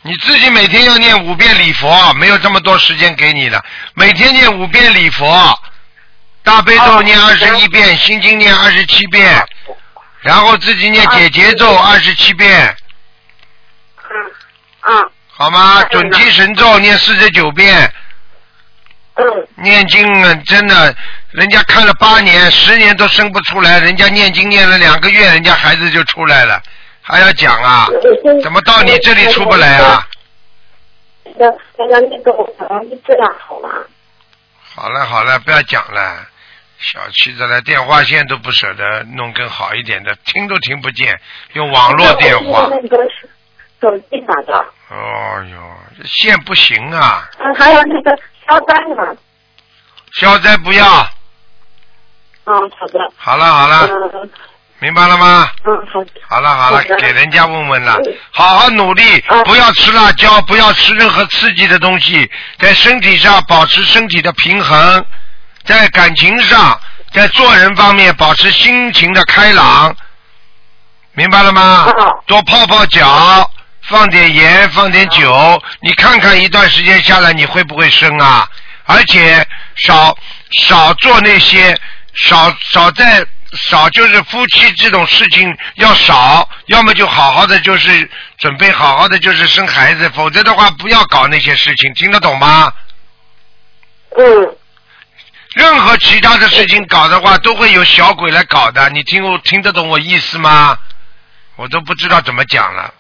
[0.06, 3.66] 你自己每天要念五遍礼佛，没有这么多时间给你的。
[3.96, 5.60] 每天念五遍礼佛，
[6.44, 9.44] 大悲咒哦念二十一遍，心经念二十七遍，
[10.22, 12.78] 然后自己念解结咒二十七遍，
[14.04, 14.16] 嗯
[14.90, 15.82] 嗯好吗？
[15.82, 17.92] 嗯准提神咒念四十九遍。
[19.16, 20.96] 嗯，念经啊，真的，
[21.32, 26.62] 人家看了八年、十年都生不出来，人家念经念了两个月，人家孩子就出来了，
[27.08, 27.88] 还要讲啊？
[28.42, 30.08] 怎么到你这里出不来啊？
[31.38, 31.46] 那
[31.78, 33.70] 那个那个我可能是这样好吗？
[34.76, 36.26] 好了好了，不要讲了，
[36.80, 41.20] 小气的了，电话线都不舍得弄更好一点的，听都听不见，
[41.54, 42.68] 用网络电话。
[42.70, 42.98] 那个
[43.80, 44.58] 手机打的，
[44.90, 47.30] 哦哟，这线不行啊！
[47.40, 49.16] 嗯，还有那个消灾呢。
[50.14, 50.86] 消灾不要。
[52.46, 53.12] 嗯，好的。
[53.16, 54.30] 好了好了，嗯
[54.80, 55.50] 明白了吗？
[55.66, 56.04] 嗯，好。
[56.28, 65.06] 好了好了给人家问问了嗯，好好努力啊，不要吃辣椒，不要吃任何刺激的东西，在身体上保持身体的平衡，
[65.64, 66.80] 在感情上，
[67.14, 69.96] 在做人方面保持心情的开朗，
[71.14, 71.94] 明白了吗啊？
[72.28, 73.50] 多泡泡脚，
[73.84, 78.48] 放点盐，放点酒，你看看一段时间下来你会不会生啊？
[78.86, 79.44] 而且
[79.88, 80.16] 少
[80.68, 81.76] 少做那些
[82.14, 92.72] 少少在少就是夫妻这种事情要少，要么就好好的就是准备好好的就是生孩子，否则的话不要搞那些事情，听得懂吗？
[94.18, 94.58] 嗯，
[95.54, 100.78] 任何其他的事情搞的话，都会有小鬼来搞的，你听我听得懂我意思吗？
[101.58, 102.94] 我都不知道怎么讲了。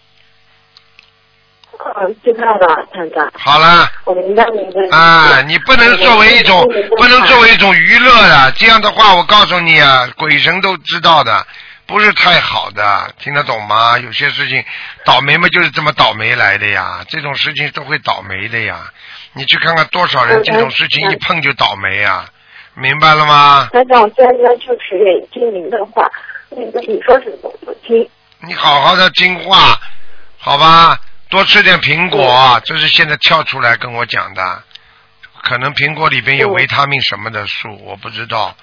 [1.93, 3.87] 嗯，知道了，厂长，好了。
[4.05, 4.97] 我明白明白。
[4.97, 6.65] 啊，你不能作为一种
[6.97, 11.45] 不能作为一种娱乐的，这样的话，我告诉你啊，鬼神都知道的，
[11.85, 13.99] 不是太好的，听得懂吗？
[13.99, 14.63] 有些事情
[15.05, 18.91] 倒霉嘛，就是这么倒霉来的呀，这种事情都会倒霉的呀。
[19.33, 22.25] 你去看看多少人嗯这种事情一碰就倒霉啊，
[22.73, 23.69] 明白了吗？
[23.71, 26.09] 团长，我现在就是听您的话，
[26.49, 28.09] 那个你说什么我听。
[28.41, 29.79] 你好好的听话，
[30.39, 30.97] 好吧？
[31.29, 34.63] 多吃点苹果，这是现在跳出来跟我讲的。
[35.41, 38.55] 可能苹果里边有嗯维他命什么的素，我不知道。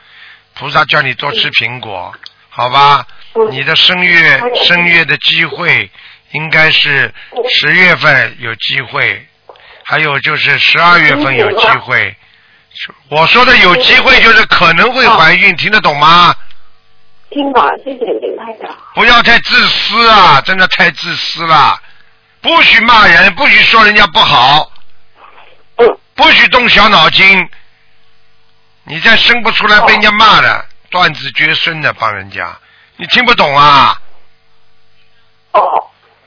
[0.54, 2.14] 菩萨叫你多吃苹果，
[2.48, 3.06] 好吧？
[3.34, 5.90] 嗯你的声乐还有声乐的机会
[6.32, 9.26] 应该是嗯十月份有机会，
[9.84, 12.14] 还有就是十二月份有机会。
[13.08, 16.34] 我说的有机会就是可能会怀孕，听得懂吗？
[17.30, 18.76] 听懂，谢谢您，台长。
[18.94, 20.40] 不要太自私啊！
[20.42, 21.80] 真的太自私了，
[22.42, 24.70] 不许骂人，不许说人家不好，
[25.76, 27.48] 嗯，不许动小脑筋。
[28.84, 32.58] 你再生不出来被人家骂的，断子绝孙的帮人家，
[32.96, 33.96] 你听不懂啊？
[35.52, 35.60] 哦，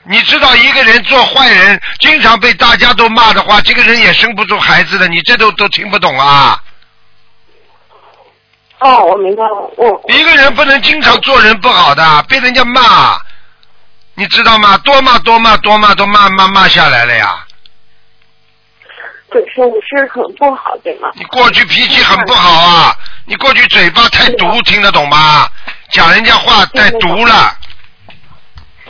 [0.04, 6.58] 你知道一个人做坏人，经常被大家都骂的话，这个人也生不出孩子的，你这都都听不懂啊？
[8.78, 10.02] 哦，我明白了，我。
[10.08, 13.18] 一个人不能经常做人不好的，被人家骂，
[14.16, 14.76] 你知道吗？
[14.78, 17.46] 多骂多骂多骂都骂骂骂下来了呀。
[19.28, 21.10] 本身是很不好，对吗？
[21.14, 25.48] 你过去脾气很不好啊，你过去嘴巴太毒，听得懂吗？
[25.90, 27.54] 讲人家话太毒了，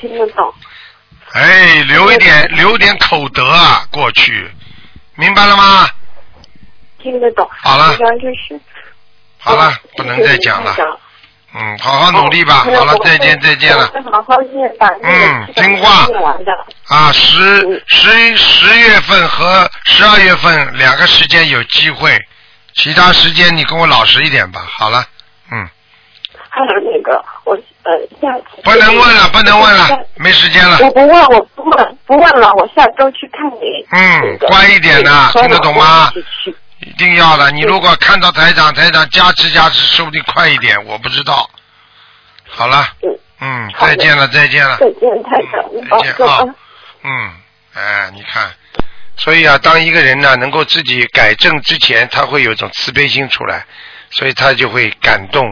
[0.00, 0.54] 听得懂。
[1.32, 4.48] 哎，留一点留点口德啊，过去，
[5.16, 5.88] 明白了吗？
[7.02, 7.48] 听得懂。
[7.62, 8.60] 好了就是。
[9.38, 10.76] 好了嗯，不能再讲了
[11.54, 12.64] 嗯，好好努力吧。
[12.66, 13.90] 哦好了，再见再见了
[15.02, 16.06] 嗯个听话。
[16.88, 22.18] 啊，十十十月份和十二月份两个时间有机会，
[22.74, 24.60] 其他时间你跟我老实一点吧。
[24.68, 25.04] 好了，
[25.50, 25.68] 嗯，
[26.50, 27.54] 还有那个，我
[27.84, 30.78] 呃下次不能问了，不能问了，没时间了。
[30.82, 32.52] 我不问，我不问，不问了。
[32.54, 33.86] 我下周去看你。
[33.92, 36.10] 嗯乖一点呐和听得懂吗
[36.86, 37.50] 一定要的。
[37.50, 41.50] 你如果看到台长，台长加持加持，说不定快一点，我不知道。
[42.48, 42.88] 好了，
[43.40, 44.76] 嗯，再见了，再见了。
[44.76, 46.44] 再见，台长，你再见啊啊。
[47.02, 47.30] 嗯，
[47.74, 48.48] 哎，你看，
[49.16, 53.66] 所以啊，当一个人呢能够自己改正之前，他会有一种慈悲心出来，
[54.10, 55.44] 所以他就会感动，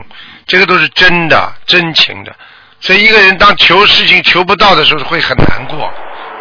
[0.47, 2.33] 这个都是真的、真情的。
[2.81, 5.92] 所以一个人当求事情求不到的时候，会很难过。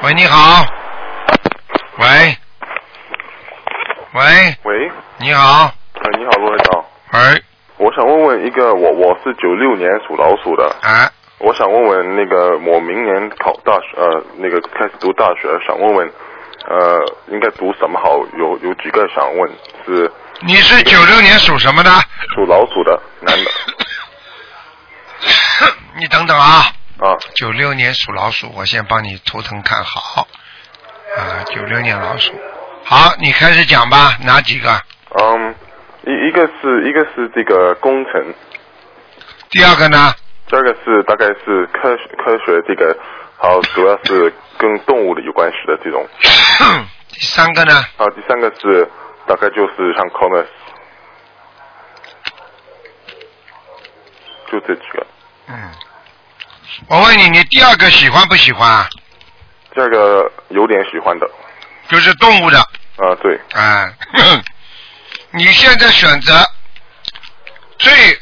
[0.03, 0.63] 喂，你好。
[1.97, 2.37] 喂。
[4.13, 4.21] 喂，
[4.61, 5.73] 喂，你好。
[5.95, 7.43] 哎，你好，罗院长，喂，
[7.77, 16.07] 我想问问一个，我我是九六年属老鼠的，啊，我想问问那个我明年考大学，呃，那个开始读大学，想问问，
[16.69, 18.19] 呃，应该读什么好？
[18.37, 19.51] 有有几个想问，
[19.83, 21.89] 是你是九六年属什么的？
[22.35, 23.49] 属老鼠的男的
[25.97, 26.71] 你等等啊。
[26.99, 30.27] 啊，九六年属老鼠，我先帮你图腾看好。
[31.17, 32.31] 啊，九六年老鼠，
[32.85, 34.69] 好，你开始讲吧，哪几个？
[35.15, 35.55] 嗯，
[36.05, 38.33] 一一个是一个是这个工程，
[39.49, 40.13] 第二个呢？
[40.47, 42.95] 第二个是大概是科学科学这个，
[43.37, 46.05] 好主要是跟动物的有关系的这种，
[47.09, 47.73] 第三个呢？
[47.97, 48.87] 好，第三个是
[49.25, 50.45] 大概就是像 commerce，
[54.51, 55.07] 就这几个。
[55.47, 55.71] 嗯，
[56.89, 58.89] 我问你，你第二个喜欢不喜欢啊？
[59.73, 61.27] 这个有点喜欢的，
[61.89, 63.91] 就是动物的，啊，对，啊，
[65.31, 66.47] 你现在选择
[67.77, 68.19] 最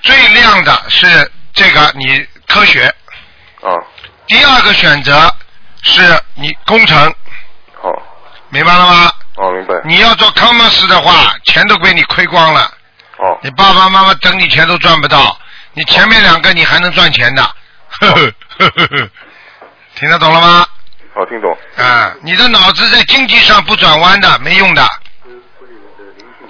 [0.00, 2.86] 最亮的是这个你科学，
[3.62, 3.70] 啊，
[4.26, 5.32] 第二个选择
[5.82, 6.00] 是
[6.34, 7.14] 你工程，
[7.80, 7.90] 好，
[8.48, 9.12] 明白了吗？
[9.36, 12.72] 哦，明白，你要做 commerce 的话，钱都被你亏光了，
[13.18, 15.38] 哦，你爸爸妈妈等你钱都赚不到，
[15.74, 19.10] 你前面两个你还能赚钱的，呵呵呵呵呵，
[19.94, 20.66] 听得懂了吗？
[21.18, 24.82] 好，听懂，啊，你的脑子在经济上不转弯的，没用的，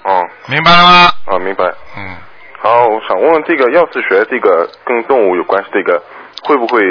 [0.05, 1.13] 哦，明白了吗？
[1.25, 1.65] 啊，明白。
[1.97, 2.15] 嗯，
[2.61, 6.05] 好，我想问问这个，要是学这个跟动物有关系，这个
[6.43, 6.83] 会不会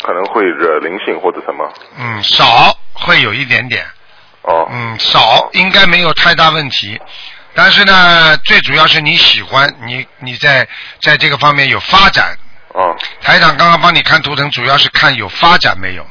[0.00, 1.70] 可能会惹灵性或者什么？
[1.98, 3.84] 嗯，少会有一点点，
[4.40, 6.98] 哦，嗯，少应该没有太大问题。
[7.54, 10.66] 但是呢，最主要是你喜欢你你在
[11.02, 12.34] 在这个方面有发展。
[12.72, 16.06] 哦，台长刚刚帮你看图腾，主要是看有发展没有，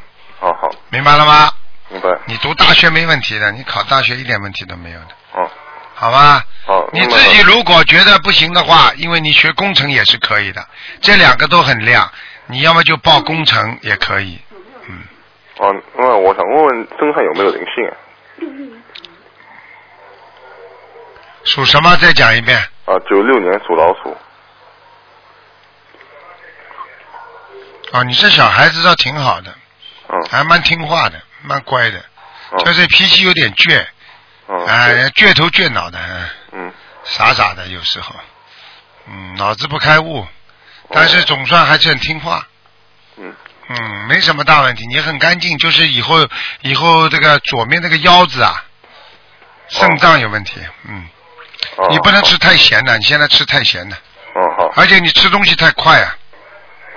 [0.49, 1.51] 好好，明白了吗？
[1.89, 2.09] 明白。
[2.25, 5.47] 你读大学没问题的，你考大学一点问题都没有的，哦，
[5.93, 6.43] 好吧？
[6.65, 10.67] 好，你自己如果觉得不行的话，因为你学工程也是可以的，
[11.01, 12.11] 这两个都很亮，
[12.47, 14.39] 你要么就报工程也可以。
[14.87, 15.03] 嗯，
[15.57, 17.93] 哦，那我想问问身上有没有灵性啊？
[21.43, 21.95] 属什么？
[21.97, 22.57] 再讲一遍。
[22.85, 24.17] 啊，九六年属老鼠。
[27.91, 29.53] 啊，你这小孩子倒挺好的，
[30.11, 31.99] 嗯，还蛮听话的，蛮乖的，
[32.51, 33.85] 哦就是脾气有点倔，
[34.47, 35.99] 嗯，哎、倔头倔脑的，
[36.51, 38.15] 嗯嗯，傻傻的有时候，
[39.07, 40.27] 嗯，脑子不开悟，
[40.91, 42.47] 但是总算还是很听话，
[43.17, 43.33] 嗯，
[43.69, 46.27] 嗯，没什么大问题，你很干净，就是以后
[46.61, 48.65] 以后这个左面那个腰子啊，
[49.67, 51.07] 肾脏有问题，嗯，
[51.77, 51.87] 哦。
[51.91, 53.95] 你不能吃太咸的，你现在吃太咸的，
[54.33, 56.15] 哦，好，而且你吃东西太快啊，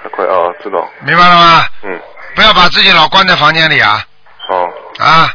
[0.02, 1.66] 太快啊，知道，明白了吗？
[1.82, 2.00] 嗯，
[2.34, 4.04] 不要把自己老关在房间里啊。
[4.48, 5.34] 好，啊！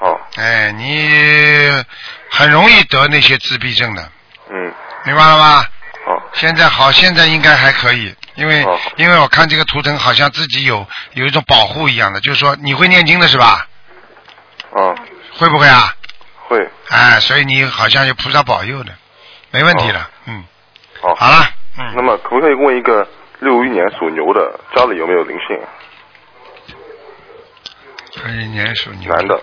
[0.00, 1.84] 好，哎，你
[2.30, 4.02] 很容易得那些自闭症的，
[4.50, 4.72] 嗯，
[5.04, 5.64] 明白了吗？
[6.06, 8.78] 好，现在好，现在应该还可以，因为、哦。
[8.96, 13.66] 因为我看这个图腾好像自己有有一种保护一样的，就是说你会念经的是吧？
[14.76, 14.96] 嗯，
[15.38, 15.94] 会不会啊？
[16.48, 18.92] 会，哎，所以你好像有菩萨保佑的，
[19.50, 20.44] 没问题的，嗯，
[21.00, 23.06] 好，好了，嗯，那么可不可以问一个
[23.40, 25.58] 六一年属牛的家里有没有灵性？
[28.20, 29.40] 这一年属牛，男的，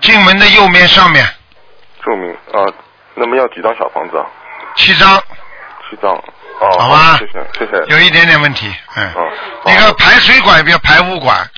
[0.00, 1.24] 进门的右面上面。
[2.02, 2.66] 注明啊，
[3.14, 4.26] 那么要几张小房子啊？
[4.76, 5.16] 七张，
[5.88, 6.12] 七张。
[6.12, 7.18] 哦，好吧。
[7.18, 7.84] 谢谢，谢谢。
[7.86, 9.32] 有一点点问题，嗯，哦，
[9.64, 11.48] 那个排水管比较排污管，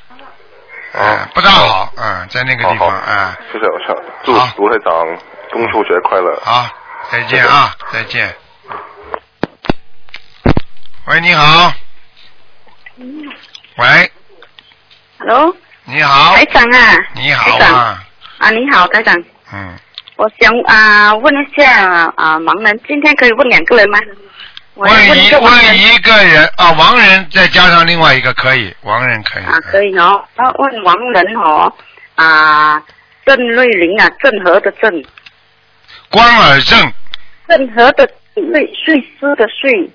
[0.92, 1.02] 嗯。
[1.02, 2.96] 啊，不大好，嗯，在那个地方，好好。
[2.96, 4.54] 啊，谢谢，我想祝好。
[4.58, 4.92] 卢台长
[5.50, 6.38] 中秋节快乐。
[6.44, 6.68] 好，
[7.10, 8.34] 再见啊，再见。
[11.06, 11.72] 喂，你好。
[13.76, 14.12] 喂，
[15.20, 15.54] Hello，
[15.84, 16.34] 你好。
[16.34, 17.74] 台，长啊，你好台长。
[17.76, 18.04] 啊，
[18.38, 19.14] 啊，你好，台长，
[19.52, 19.76] 嗯，
[20.16, 23.98] 我想啊问一下啊盲人，今天可以问两个人吗？
[24.76, 30.24] 问问一问一个人啊，盲人再加上另外一个可以，盲人可以，啊，可以哦。
[30.38, 31.70] 要问盲人哦
[32.14, 32.82] 啊，
[33.26, 35.04] 郑瑞玲啊，郑和的郑，
[36.10, 36.92] 关尔正，
[37.46, 39.90] 郑和的瑞，瑞士的瑞，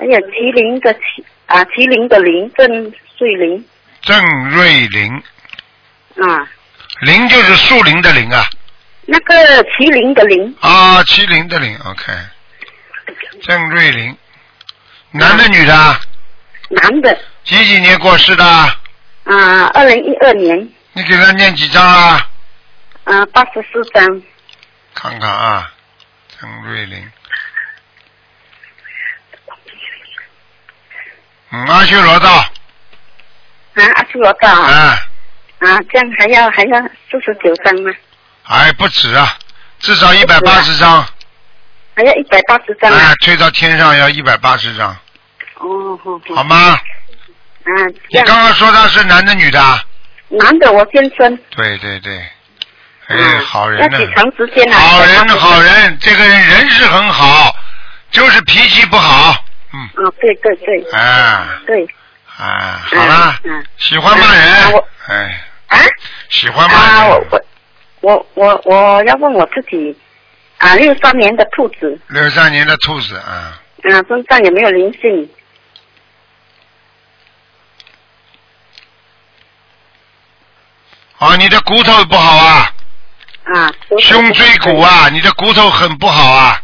[0.00, 3.64] 还有麒麟的麒啊，麒麟的麟，郑瑞麟
[4.04, 6.48] 郑瑞林，啊，
[7.00, 8.44] 林就是树林的林啊，
[9.06, 12.12] 那个麒麟的麟，啊，麒麟的麟，OK，
[13.42, 14.16] 郑瑞林，
[15.10, 15.98] 男的女的啊？
[16.68, 17.18] 男的。
[17.44, 18.44] 几几年过世的？
[18.44, 20.68] 啊，二零一二年。
[20.92, 22.28] 你给他念几张啊？
[23.04, 24.22] 啊，八十四张。
[24.94, 25.72] 看看啊，
[26.38, 27.10] 郑瑞林。
[31.50, 32.44] 嗯，阿修罗道，
[33.74, 34.68] 啊，阿修罗道啊，
[35.58, 37.92] 啊，啊，这样还要还要四十九张吗？
[38.44, 39.36] 哎不止啊，
[39.78, 41.04] 至少一百八十张，
[41.96, 44.90] 还要一百八十张啊哎？，推到天上要一百八十张，
[45.54, 46.56] 哦，好好好吗？
[46.56, 46.78] 啊，
[48.10, 49.82] 这样你刚刚说他是男的女的啊？
[50.28, 52.18] 男的我先生，对对对，
[53.06, 54.78] 哎，啊好人呢要几，长时间啊？
[54.78, 55.60] 好人好。
[55.60, 57.54] 人，这个人人是很好，
[58.10, 59.34] 就是脾气不好，
[59.72, 61.88] 嗯，啊，对对对啊对
[62.36, 65.78] 啊，好啦，嗯喜欢骂啊人，哎，啊？
[66.28, 67.44] 喜欢骂啊，我人。
[68.00, 69.96] 我我我我要问我自己
[70.58, 71.98] 啊，六三年的兔子。
[72.08, 75.30] 六三年的兔子啊，啊，身上有没有灵性？
[81.18, 82.72] 啊，你的骨头不好啊，
[83.44, 84.80] 啊，胸椎骨。
[84.80, 86.60] 啊，你的骨头很不好啊，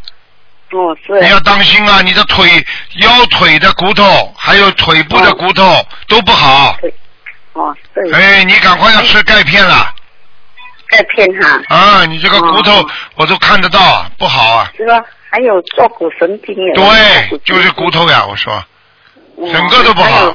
[0.73, 1.21] 哦，是。
[1.21, 2.65] 你要当心啊，你的腿、
[3.01, 6.77] 腰腿的骨头，还有腿部的骨头都不好。
[7.53, 9.93] 哦，对，哎，你赶快要吃钙片了
[10.89, 12.05] 钙片哈，啊！
[12.07, 12.91] 你这个骨头哦。
[13.17, 14.73] 我都看得到啊，不好啊。
[14.77, 15.01] 是吧？
[15.31, 16.73] 还有坐骨神经也。
[16.75, 18.65] 对，就是骨头呀，我说，
[19.53, 20.35] 整个都不好。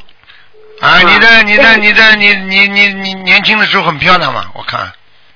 [0.81, 1.77] 啊，你的你的对。
[1.77, 4.91] 你的你你你你年轻的时候很漂亮嘛，我看，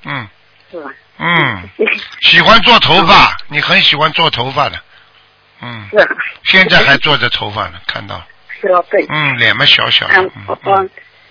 [0.06, 0.28] 嗯。
[0.72, 0.90] 是吧？
[1.22, 1.70] 嗯，
[2.22, 4.80] 喜欢做头发，你很喜欢做头发的，
[5.62, 6.08] 嗯，是啊，
[6.46, 8.22] 现在还做着头发呢，看到，
[8.62, 9.06] 是哦，对。
[9.10, 10.32] 嗯，脸嘛小小的，嗯，
[10.66, 10.90] 嗯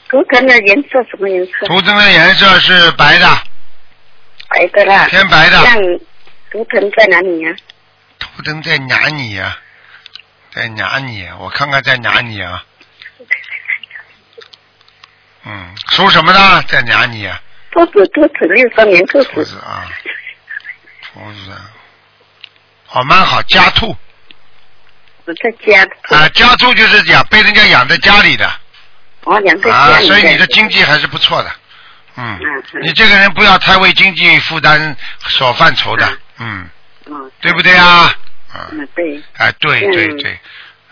[0.08, 1.66] 图腾的颜色什么颜色？
[1.66, 3.26] 图腾的颜色是白的，
[4.48, 5.06] 白的啦。
[5.06, 5.76] 偏白的，像
[6.50, 7.54] 图腾在哪里呀、
[8.18, 9.58] 图腾在哪里呀？
[10.50, 11.36] 在哪里呀？
[11.38, 12.64] 我看看在哪里啊？
[15.44, 16.62] 嗯，属什么的？
[16.68, 17.40] 在哪里呀？
[17.70, 19.30] 兔子，兔子，六三年兔子。
[19.34, 19.86] 兔子啊，
[21.02, 21.52] 兔子
[22.86, 23.94] 好，哦，蛮好，家兔
[25.28, 25.82] 我在家。
[26.16, 28.50] 啊，家猪就是养被人家养在家里的
[29.24, 31.50] 我养在啊家，里所以你的经济还是不错的，
[32.16, 32.38] 嗯
[32.82, 36.08] 你这个人不要太为经济负担所犯愁的，
[36.38, 36.66] 嗯，
[37.06, 38.10] 嗯，对不对啊？
[38.54, 39.22] 嗯，嗯，对。
[39.36, 40.40] 哎，对嗯对对，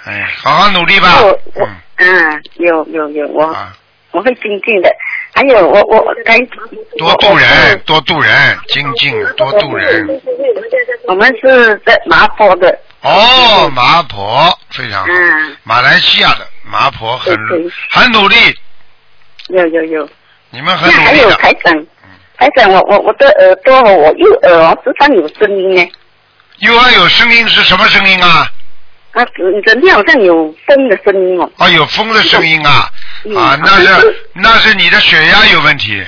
[0.04, 1.22] 哎，好好努力吧
[1.54, 3.74] 嗯嗯，有有有，我啊，
[4.16, 4.90] 我会精进的。
[5.34, 6.38] 还有我我该
[6.96, 8.32] 多度人，多度人，
[8.68, 10.20] 精进多度人。
[11.06, 17.36] 我们是在麻坡的，哦，麻婆非常好，嗯，马来西亚的麻婆很
[17.90, 18.36] 很努力，
[19.48, 20.08] 有有有。
[20.50, 21.30] 你们很努力还有。
[21.32, 21.86] 台长，
[22.38, 25.86] 台长，我我我的耳朵，我右耳哦，时常有声音呢。
[26.60, 28.50] 右耳有声音是什么声音啊？
[29.16, 31.50] 啊，人家好像有风的声音哦。
[31.56, 32.86] 啊，有风的声音啊！
[33.24, 36.04] 嗯啊，那是那是你的血压有问题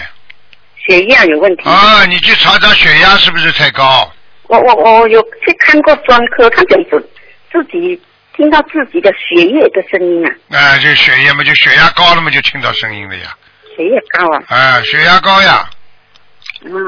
[0.87, 1.63] 血压有问题。
[1.67, 2.05] 啊！
[2.05, 4.13] 你去查查血压是不是太高？
[4.49, 7.11] 我我我有去看过专科，他讲自
[7.51, 7.99] 自己
[8.37, 13.35] 听到自己的血液的声音啊，啊，就血液嘛，就血压高了嘛，就听到声音了呀。
[13.75, 14.43] 血压高啊。
[14.49, 15.78] 啊，血压高呀，嗯。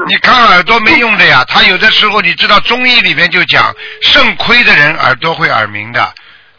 [0.07, 1.45] 你看耳朵没用的呀。
[1.47, 6.13] 他有的时候你知道中医里面就讲，肾亏的人耳朵会耳鸣的，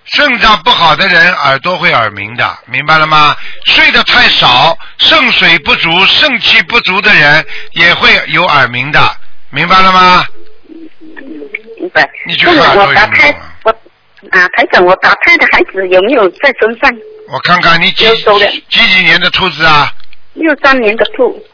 [0.05, 3.37] 肾脏不好的人耳朵会耳鸣的，明白了吗？
[3.67, 9.01] 睡得太少，肾水不足、肾气不足的人也会有耳鸣的，
[9.51, 10.27] 明白了吗？
[11.79, 12.09] 明白。
[12.27, 13.71] 你去那我看都有打胎用啊，我
[14.31, 16.91] 啊，台长，我打胎的孩子有没有在身上？
[17.29, 18.07] 我看看你几
[18.69, 19.93] 几几年的兔子啊？
[20.35, 21.45] 六三年的兔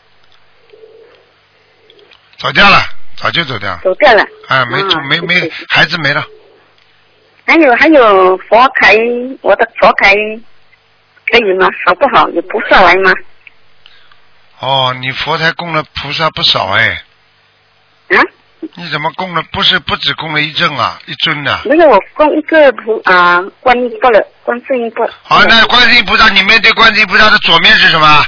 [2.39, 2.77] 走掉了，
[3.17, 3.81] 早就走掉了。
[3.83, 4.23] 走掉了。
[4.49, 6.25] 啊，没啊没没孩子没了。
[7.47, 8.97] 还有还有佛台，
[9.41, 10.15] 我的佛台
[11.31, 11.67] 可以吗？
[11.87, 12.29] 好不好？
[12.31, 13.13] 有菩萨来吗？
[14.61, 17.03] 哦，你佛台供了菩萨不少哎，
[18.11, 18.19] 啊？
[18.75, 19.43] 你怎么供了？
[19.53, 25.09] 不是不止供了一尊啊，一尊呢、没有，我供一个菩啊，观音不了，观世音不。
[25.23, 28.25] 好，那观世音菩萨，你面对观世音菩萨的左面是什么？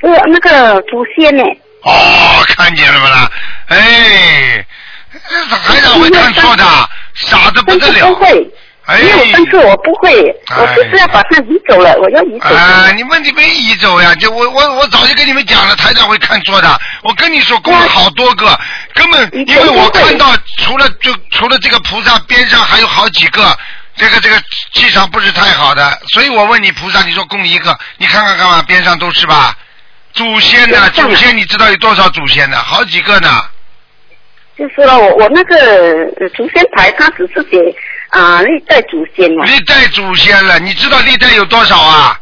[0.00, 1.42] 是那个祖先呢？
[1.88, 3.30] 哦，看见了不啦？
[3.68, 4.66] 哎，
[5.28, 6.64] 这台长会看错的，
[7.14, 8.14] 傻的不得了不。
[8.16, 8.50] 会，
[8.86, 9.06] 哎因
[9.52, 12.54] 为我不会，我就是要把它移走了，我要移走。
[12.54, 14.14] 啊，你问题没移走呀？
[14.14, 16.80] 就我我我早就跟你们讲了，台长会看错的。
[17.02, 18.58] 我跟你说，供了好多个，
[18.94, 23.56] 根本因为我看到除了就除了这个菩萨边上还有好几个，
[23.96, 24.40] 这个这个
[24.72, 28.62] 气场不是太好的，所以我问你菩萨，你说供一个，你看看干嘛？
[28.62, 29.54] 边上都是吧？
[30.12, 30.88] 祖先呢？
[30.90, 32.56] 祖先你知道有多少祖先呢？
[32.58, 33.28] 好几个呢。
[34.56, 35.56] 就是了，我我那个
[36.18, 37.74] 呃祖先牌，它只是写
[38.08, 42.18] 啊历代祖先嘛，历代祖先了，你知道历代有多少啊？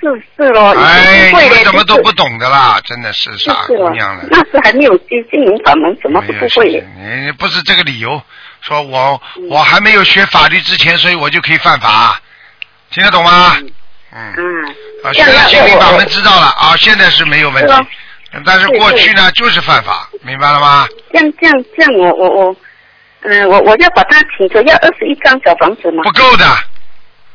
[0.00, 6.82] 是是喽，哎，你们怎么都不懂的啦，真的是傻姑娘了。，那时还没有接经营法门，怎么都不会的。
[6.96, 8.22] 你你不是这个理由，
[8.62, 12.18] 说我嗯我还没有学法律之前，所以我就可以犯法，
[12.90, 13.56] 听得懂吗？
[13.58, 13.70] 嗯，
[14.12, 14.64] 嗯，
[15.04, 17.72] 啊，现在心灵法门知道了啊，现在是没有问题，
[18.44, 20.86] 但是过去呢就是犯法，明白了吗？
[21.12, 22.56] 这样这样这样，我我我，
[23.22, 26.02] 嗯、我我要把它请求，要二十一张小房子吗？
[26.04, 26.46] 不够的，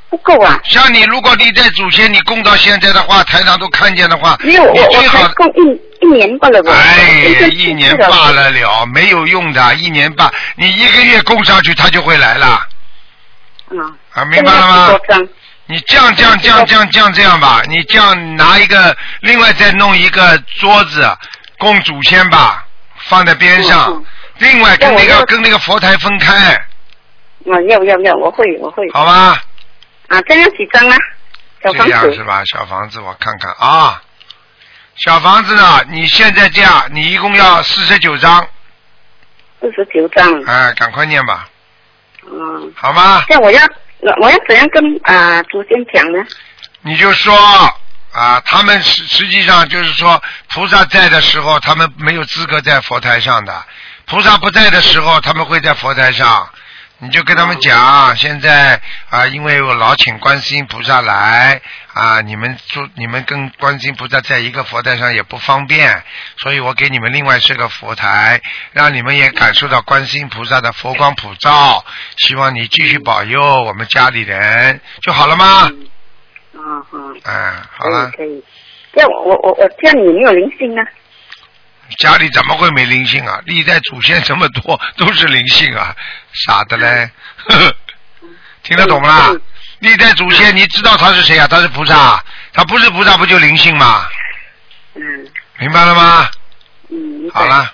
[0.10, 5.28] 不够啊，像你如果你在祖先你供到现在的话，台长都看见的话，没有我你我才最好。
[5.36, 6.72] 供一一年罢了吧。
[6.72, 12.66] 哎我，一年罢了了，没有用的，一年半，你一个月供上去，他就会来了，
[13.70, 13.80] 嗯，
[14.14, 15.00] 啊，明白了吗？
[15.80, 16.12] 多张？
[16.12, 21.18] 你降降降降降这样吧，你这样拿一个，另外再弄一个桌子
[21.58, 22.66] 供祖先吧，
[23.08, 24.06] 放在边上，嗯
[24.38, 26.34] 另外跟那个跟那个佛台分开，
[27.46, 28.90] 啊，要要要，我会我会。
[28.92, 29.40] 好吧？
[30.08, 30.98] 啊，这样几张啊？
[31.64, 32.24] 小房这样是。
[32.24, 32.42] 吧？
[32.46, 34.02] 小房子我看看啊，
[34.96, 38.48] 小房子呢，你现在这样，你一共要四十九张，
[39.60, 40.44] 四十九张。
[40.46, 41.48] 哎，赶快念吧，
[42.26, 43.24] 嗯，好吗？
[43.28, 43.62] 这样我要
[44.22, 46.20] 我要怎样跟啊祖先讲呢？
[46.82, 47.36] 你就说
[48.12, 50.22] 啊，他们实实际上就是说，
[50.54, 53.54] 菩萨在的时候，他们没有资格在佛台上的；
[54.06, 56.50] 菩萨不在的时候，他们会在佛台上。
[57.04, 58.80] 你就跟他们讲，现在
[59.10, 61.60] 啊，因为我老请观世音菩萨来
[61.94, 66.04] 啊，你们住你们跟观世音菩萨在一个佛台上也不方便，
[66.38, 71.84] 所以我给你们另外设个佛台，让你们也感受到观世音菩萨的佛光普照。
[72.18, 75.46] 希望你继续保佑我们家里人，就好了吗？
[76.54, 78.44] 啊好，嗯，好了，可以。
[78.94, 80.82] 这我我我我这样有没有灵性呢？
[81.98, 83.42] 家里怎么会没灵性啊？
[83.46, 85.94] 历代祖先这么多，都是灵性啊，
[86.32, 87.10] 傻的嘞。
[87.36, 87.76] 呵 呵
[88.64, 89.34] 听得懂不啦？
[89.82, 91.48] 历代祖先，你知道他是谁啊？
[91.48, 92.24] 他是菩萨，
[92.54, 94.08] 他不是菩萨，不就灵性吗？
[94.96, 95.02] 嗯
[95.58, 96.28] 明白了吗？
[96.90, 97.46] 嗯，好。
[97.46, 97.74] 了，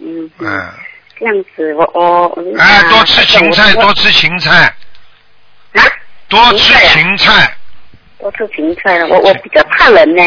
[0.00, 0.72] 嗯嗯，嗯，
[1.18, 4.74] 这样子我我哎，啊多吃芹菜，多吃芹菜，
[5.74, 5.82] 啊，
[6.28, 7.56] 多吃芹菜。
[8.18, 9.06] 多吃芹菜了。
[9.06, 10.22] 我我比较怕冷呢。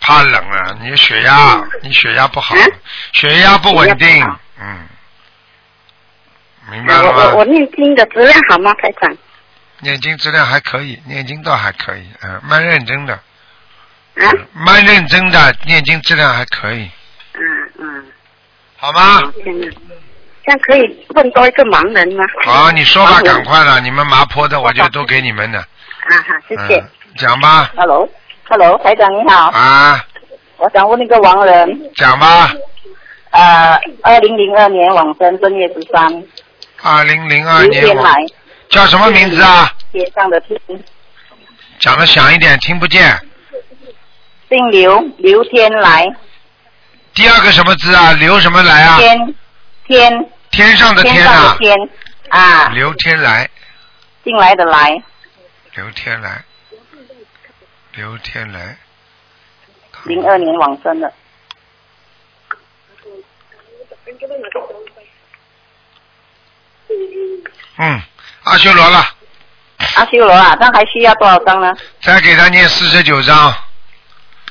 [0.00, 2.72] 怕冷啊，你血压，你血压不好嗯，
[3.12, 4.88] 血压不稳定嗯，
[6.72, 7.30] 明白我了吗？
[7.34, 9.16] 我我念经的质量好吗，台长？
[9.80, 16.90] 念经质量还可以，念经倒还可以，嗯，蛮认真的，啊，蛮认真的，念经质量还可以，
[17.34, 17.40] 嗯
[17.78, 18.04] 嗯，
[18.76, 19.00] 好吗？
[19.16, 19.32] 好，
[20.44, 22.24] 这样可以问多一个盲人吗？
[22.44, 26.78] 好，你说吧，赶快了，你们麻坡的我就都给你们的，啊好，谢谢。
[26.78, 30.04] 嗯，讲吧，Hello，Hello，台长你好，啊，
[30.58, 32.52] 我想问那个盲人，讲吧，
[33.30, 36.24] 呃，二零零二年往生正月十三，
[36.82, 38.14] 二零零二刘年我天来，
[38.68, 39.72] 叫什么名字啊？
[39.92, 40.60] 天上的天，
[41.78, 43.18] 讲的响一点，听不见。
[44.48, 46.06] 姓刘，刘天来，
[47.14, 48.12] 第二个什么字啊？
[48.12, 48.98] 刘什么来啊？
[48.98, 49.34] 天
[49.86, 50.30] 天。
[50.48, 51.76] 天上的天啊，天
[52.30, 53.50] 啊，刘天来，
[54.24, 55.02] 进来的来，
[55.74, 56.42] 刘天来，
[57.92, 58.78] 刘天来，
[60.04, 61.12] 零二年往生的，
[67.76, 68.00] 嗯，
[68.46, 69.04] 阿修罗了，
[69.96, 71.74] 阿修罗啊，那还需要多少张呢？
[72.00, 73.52] 再给他念四十九张。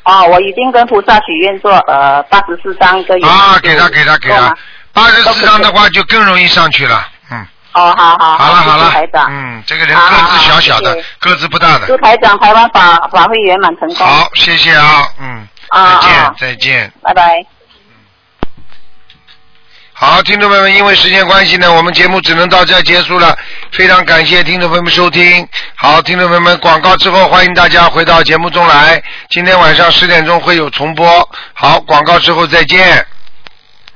[0.03, 3.25] 哦，我已经跟菩萨许愿做呃八十四张一个月。
[3.25, 4.53] 啊，给他给他给他。
[4.91, 8.89] 八十四张的话就更容易上去了，嗯，哦，好好好了好了。
[8.91, 11.87] 台，长，嗯，这个人个子小小的个子不大的。
[11.87, 14.05] 祝，台长台湾法法会圆满成功。
[14.05, 16.35] 好，谢谢啊，嗯，啊再见啊。
[16.37, 16.93] 再见。
[17.01, 17.54] 拜拜。
[19.97, 23.33] 好，听众朋友们，因为时间关系呢，我们节目只能到这结束了。
[23.71, 25.47] 非常感谢听众朋友们收听。
[25.75, 29.01] 好，听众朋友们，广告之后欢迎大家回到节目中来。
[29.29, 31.29] 今天晚上十点钟会有重播。
[31.53, 33.07] 好，广告之后再见。